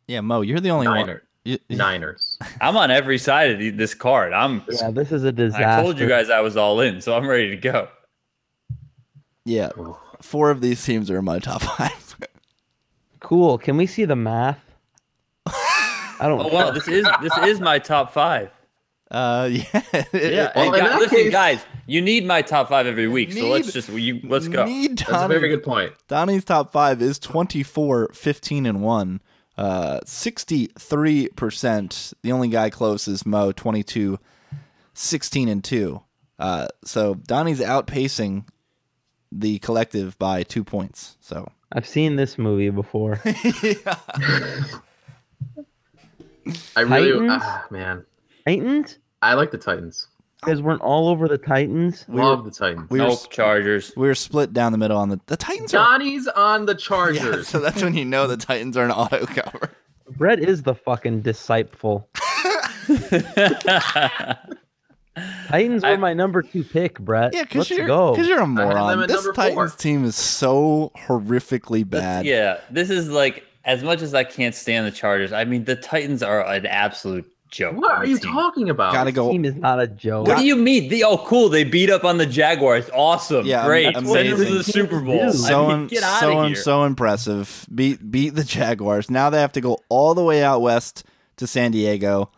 [0.06, 1.12] Yeah, Mo, you're the only Niner.
[1.12, 1.20] one.
[1.44, 2.36] You- Niners.
[2.60, 4.32] I'm on every side of the- this card.
[4.32, 4.62] I'm.
[4.70, 5.66] Yeah, this is a disaster.
[5.66, 7.88] I told you guys I was all in, so I'm ready to go.
[9.44, 9.70] Yeah,
[10.20, 12.16] four of these teams are in my top five.
[13.20, 13.56] Cool.
[13.58, 14.60] Can we see the math?
[15.46, 16.40] I don't.
[16.40, 18.50] Oh wow, this is this is my top five.
[19.10, 19.64] Uh, yeah,
[20.12, 23.32] Yeah, Well, and guys, listen, case- guys, you need my top five every week.
[23.32, 24.66] so let's just you let's go.
[24.66, 25.92] Need That's a very good point.
[26.08, 29.20] Donnie's top five is 24, 15, and one.
[29.56, 32.14] Uh, 63%.
[32.22, 34.18] The only guy close is Mo, 22,
[34.94, 36.02] 16, and two.
[36.38, 38.44] Uh, so Donnie's outpacing
[39.32, 41.16] the collective by two points.
[41.20, 43.20] So I've seen this movie before.
[46.76, 47.42] I really, Titans?
[47.44, 48.04] ah, man,
[48.56, 48.98] Titans?
[49.22, 50.06] I like the Titans.
[50.46, 52.04] You guys weren't all over the Titans.
[52.08, 52.88] we Love were, the Titans.
[52.90, 53.92] we were, Nope, Chargers.
[53.96, 55.74] we were split down the middle on the the Titans.
[55.74, 57.48] Are, Johnny's on the yeah, Chargers.
[57.48, 59.70] so that's when you know the Titans are an auto cover.
[60.16, 62.08] Brett is the fucking disciple.
[65.48, 67.34] Titans were I- my number two pick, Brett.
[67.34, 69.06] Yeah, because Let's you're because you're a moron.
[69.08, 69.78] This Titans four.
[69.78, 72.24] team is so horrifically bad.
[72.24, 75.32] yeah, this is like as much as I can't stand the Chargers.
[75.32, 77.76] I mean, the Titans are an absolute joke.
[77.76, 78.32] what are you team.
[78.32, 78.92] talking about?
[78.92, 79.30] Gotta go.
[79.30, 80.26] team is not a joke.
[80.28, 80.88] What do you mean?
[80.88, 81.48] The, oh, cool!
[81.48, 82.88] They beat up on the Jaguars.
[82.94, 83.46] Awesome.
[83.46, 83.94] Yeah, great.
[83.94, 84.54] that's Send them to amazing.
[84.58, 85.32] the Super Bowl.
[85.32, 86.56] So I mean, get out so of here.
[86.56, 87.66] so impressive.
[87.74, 89.10] Beat beat the Jaguars.
[89.10, 91.04] Now they have to go all the way out west
[91.36, 92.30] to San Diego.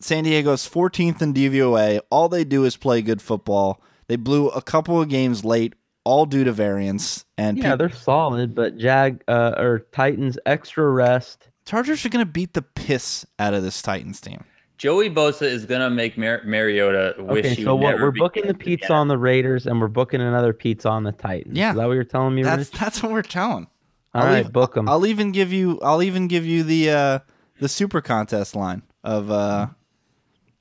[0.00, 2.00] San Diego's 14th in DVOA.
[2.10, 3.82] All they do is play good football.
[4.08, 5.74] They blew a couple of games late,
[6.04, 7.26] all due to variance.
[7.36, 11.49] And Yeah, pe- they're solid, but Jag uh, or Titans extra rest.
[11.64, 14.44] Chargers are going to beat the piss out of this Titans team.
[14.78, 17.90] Joey Bosa is gonna make Mar- Mariota wish Okay, he so what?
[17.90, 21.04] never We're booking the became pizza on the Raiders, and we're booking another pizza on
[21.04, 21.54] the Titans.
[21.54, 21.72] Yeah.
[21.72, 22.80] is that what you're telling me, That's Rich?
[22.80, 23.66] that's what we're telling.
[24.14, 24.88] All I'll right, even- book them.
[24.88, 27.18] I'll even give you I'll even give you the uh
[27.60, 29.66] the super contest line of uh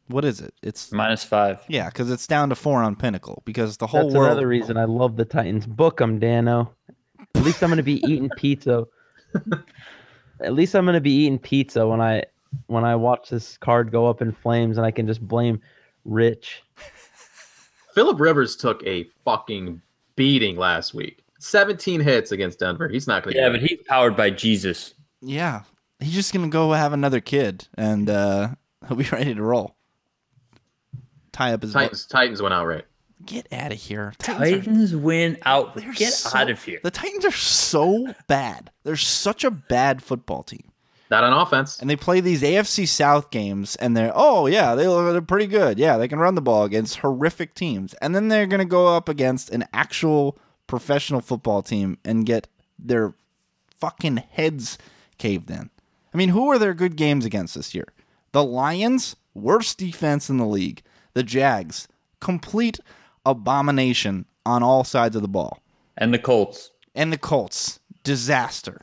[0.08, 0.54] what is it?
[0.62, 1.62] It's minus five.
[1.70, 4.32] yeah, because it's down to four on Pinnacle because the whole That's world.
[4.34, 5.66] another reason I love the Titans.
[5.66, 6.72] Book them, Danno.
[7.36, 8.84] At least I'm going to be eating pizza.
[10.42, 12.24] At least I'm going to be eating pizza when I
[12.68, 15.62] when I watch this card go up in flames, and I can just blame
[16.06, 16.64] Rich.
[17.94, 19.82] Philip Rivers took a fucking
[20.16, 21.24] beating last week.
[21.40, 22.88] 17 hits against Denver.
[22.88, 24.94] He's not going to Yeah, but he's powered by Jesus.
[25.22, 25.64] Yeah,
[26.00, 28.50] he's just gonna go have another kid and uh
[28.88, 29.76] he'll be ready to roll.
[31.32, 32.86] Tie up his Titans, Titans went out right.
[33.26, 34.14] Get out of here.
[34.18, 35.76] Titans are- Titans win out.
[35.76, 36.80] they're Get so- out of here.
[36.84, 38.72] The Titans are so bad.
[38.84, 40.72] They're such a bad football team.
[41.12, 41.80] Not on offense.
[41.80, 45.80] And they play these AFC South games, and they're oh yeah, they they're pretty good.
[45.80, 49.10] Yeah, they can run the ball against horrific teams, and then they're gonna go up
[49.10, 52.48] against an actual professional football team and get
[52.78, 53.16] their
[53.80, 54.78] fucking heads
[55.18, 55.72] caved in.
[56.14, 57.88] I mean, who are their good games against this year?
[58.32, 60.84] The Lions, worst defense in the league.
[61.16, 61.88] The Jags,
[62.20, 62.80] complete
[63.26, 65.62] abomination on all sides of the ball,
[65.98, 66.72] And the Colts.
[66.96, 68.82] and the Colts, disaster.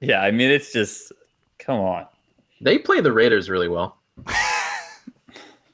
[0.00, 1.12] Yeah, I mean it's just
[1.58, 2.06] come on.
[2.60, 3.98] They play the Raiders really well.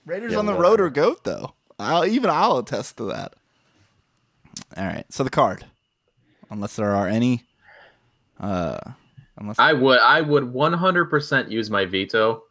[0.07, 1.55] Raiders Yeah, on the road are goat though.
[1.79, 3.35] I'll even I'll attest to that.
[4.77, 5.65] All right, so the card,
[6.51, 7.43] unless there are any,
[8.39, 8.79] uh,
[9.39, 12.43] unless I would I would 100% use my veto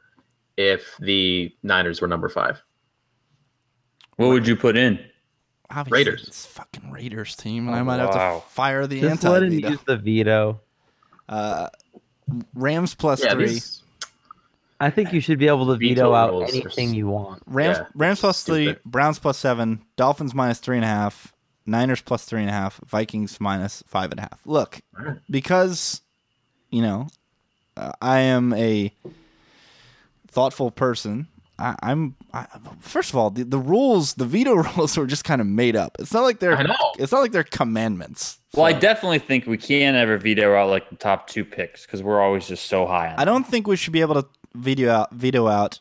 [0.57, 2.61] if the Niners were number five.
[4.27, 4.99] What would you put in?
[5.69, 6.27] obviously Raiders.
[6.27, 9.53] it's fucking Raiders team, and I Oh, might have to fire the Just let him
[9.53, 10.59] use the veto.
[11.27, 11.69] Uh,
[12.53, 13.47] Rams plus Yeah, three.
[13.47, 13.81] these,
[14.79, 17.07] I think you should be able to Veto veto out rules are anything s- you
[17.07, 17.41] want.
[17.47, 18.83] Rams Yeah, Rams plus three, stupid.
[18.85, 21.33] Browns plus seven, Dolphins minus three and a half,
[21.65, 24.41] Niners plus three and a half, Vikings minus five and a half.
[24.45, 25.17] Look, Alright.
[25.29, 26.01] because
[26.69, 27.07] you know
[27.77, 28.93] uh, I am a
[30.27, 31.27] thoughtful person.
[31.59, 32.47] I, I'm I,
[32.79, 35.95] first of all the, the rules, the veto rules were just kind of made up.
[35.99, 36.75] It's not like they're I know.
[36.97, 38.39] it's not like they're commandments.
[38.55, 42.03] Well, I definitely think we can't ever veto out like the top two picks because
[42.03, 43.19] we're always just so high on.
[43.19, 45.79] I don't think we should be able to veto out veto out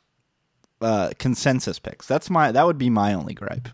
[0.81, 2.07] uh, consensus picks.
[2.07, 3.69] That's my that would be my only gripe.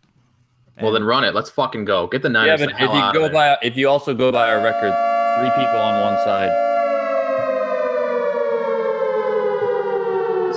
[0.80, 1.34] well, then run it.
[1.34, 2.06] Let's fucking go.
[2.06, 3.56] Get the Yeah, but the if you out go of there.
[3.58, 4.92] by if you also go by our record,
[5.38, 6.67] three people on one side.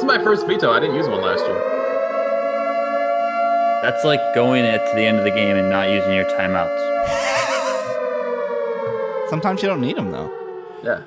[0.01, 0.71] Is my first veto.
[0.71, 1.59] I didn't use one last year.
[3.83, 6.89] That's like going at to the end of the game and not using your timeouts.
[9.29, 10.31] Sometimes you don't need them though.
[10.83, 11.03] Yeah.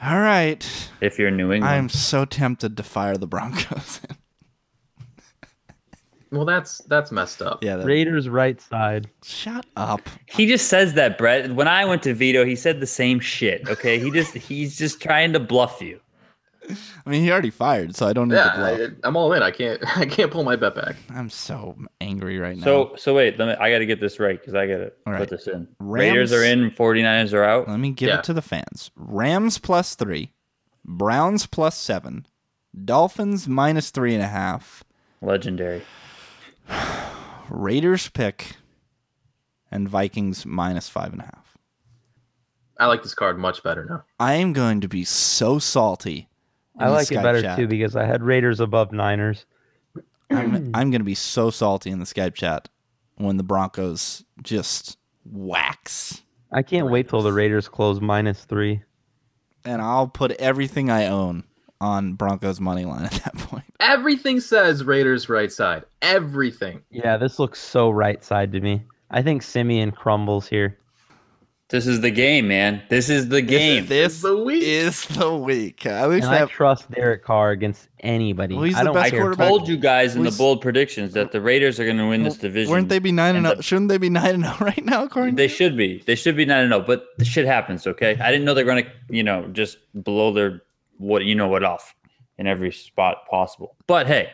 [0.00, 0.64] All right,
[1.00, 4.00] If you're New England, I'm so tempted to fire the Broncos.
[6.30, 7.64] Well, that's that's messed up.
[7.64, 9.08] yeah, that, Raiders right side.
[9.24, 10.02] shut up.
[10.26, 11.52] he just says that, Brett.
[11.54, 13.66] When I went to veto, he said the same shit.
[13.66, 16.00] Okay, he just he's just trying to bluff you.
[17.06, 18.90] I mean, he already fired, so I don't need Yeah, to bluff.
[19.04, 19.42] I, I'm all in.
[19.42, 20.96] I can't I can't pull my bet back.
[21.10, 22.64] I'm so angry right now.
[22.64, 23.54] So so wait, let me.
[23.54, 25.66] I got to get this right because I got to All put this in.
[25.80, 27.68] Rams- Raiders are in, 49ers are out.
[27.68, 28.18] let me give Yeah.
[28.18, 28.90] it to the fans.
[28.96, 30.32] Rams plus three,
[30.84, 32.26] Browns plus seven,
[32.84, 34.84] Dolphins minus three and a half,
[35.22, 35.82] Legendary.
[37.50, 38.56] Raiders pick,
[39.70, 41.56] and Vikings minus five and a half.
[42.80, 44.04] I like this card much better now.
[44.20, 46.27] I am going to be so salty.
[46.78, 47.58] In I the like it better chat.
[47.58, 49.46] too because I had Raiders above Niners.
[50.30, 52.68] I'm, I'm going to be so salty in the Skype chat
[53.16, 56.22] when the Broncos just wax.
[56.52, 58.82] I can't wait till the Raiders close minus three.
[59.64, 61.44] And I'll put everything I own
[61.80, 63.64] on Broncos money line at that point.
[63.80, 65.84] Everything says Raiders right side.
[66.02, 66.82] Everything.
[66.90, 68.82] Yeah, this looks so right side to me.
[69.10, 70.78] I think Siemian crumbles here.
[71.70, 72.82] This is the game, man.
[72.88, 73.86] This is the game.
[73.86, 74.62] This is the week.
[74.62, 75.84] is the week.
[75.84, 78.54] At least And I that trust Derek Carr against anybody.
[78.54, 79.20] Well, he's I the don't best I care.
[79.20, 79.48] quarterback.
[79.48, 82.38] told you guys in the bold predictions that the Raiders are going to win this
[82.38, 82.72] division.
[82.72, 83.60] Weren't they be nine and And zero?
[83.60, 85.02] Shouldn't they be nine and zero right now?
[85.04, 86.02] According They to should be.
[86.06, 86.84] They should be nine and zero.
[86.86, 87.86] But the shit happens.
[87.86, 90.62] Okay, I didn't know they're going to, you know, just blow their
[90.96, 91.94] what you know what off
[92.38, 93.76] in every spot possible.
[93.86, 94.30] But hey,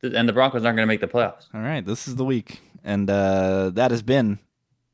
[0.00, 1.48] th- and the Broncos aren't going to make the playoffs.
[1.52, 4.38] All right, this is the week, and uh, that has been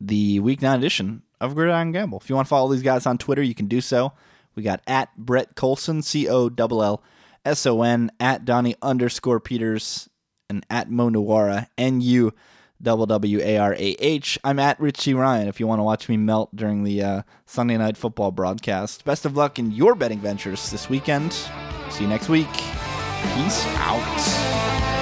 [0.00, 2.18] the week nine edition of Gridiron Gamble.
[2.22, 4.12] If you want to follow these guys on Twitter, you can do so.
[4.54, 7.02] We got at Brett Collson, C O L L
[7.44, 10.08] S O N, at Donnie underscore Peters,
[10.48, 12.32] and at Mo Nawara, N U
[12.80, 14.38] W W A R A H.
[14.44, 17.76] I'm at Richie Ryan if you want to watch me melt during the uh, Sunday
[17.76, 19.04] night football broadcast.
[19.04, 21.32] Best of luck in your betting ventures this weekend.
[21.90, 22.52] See you next week.
[22.52, 25.01] Peace out.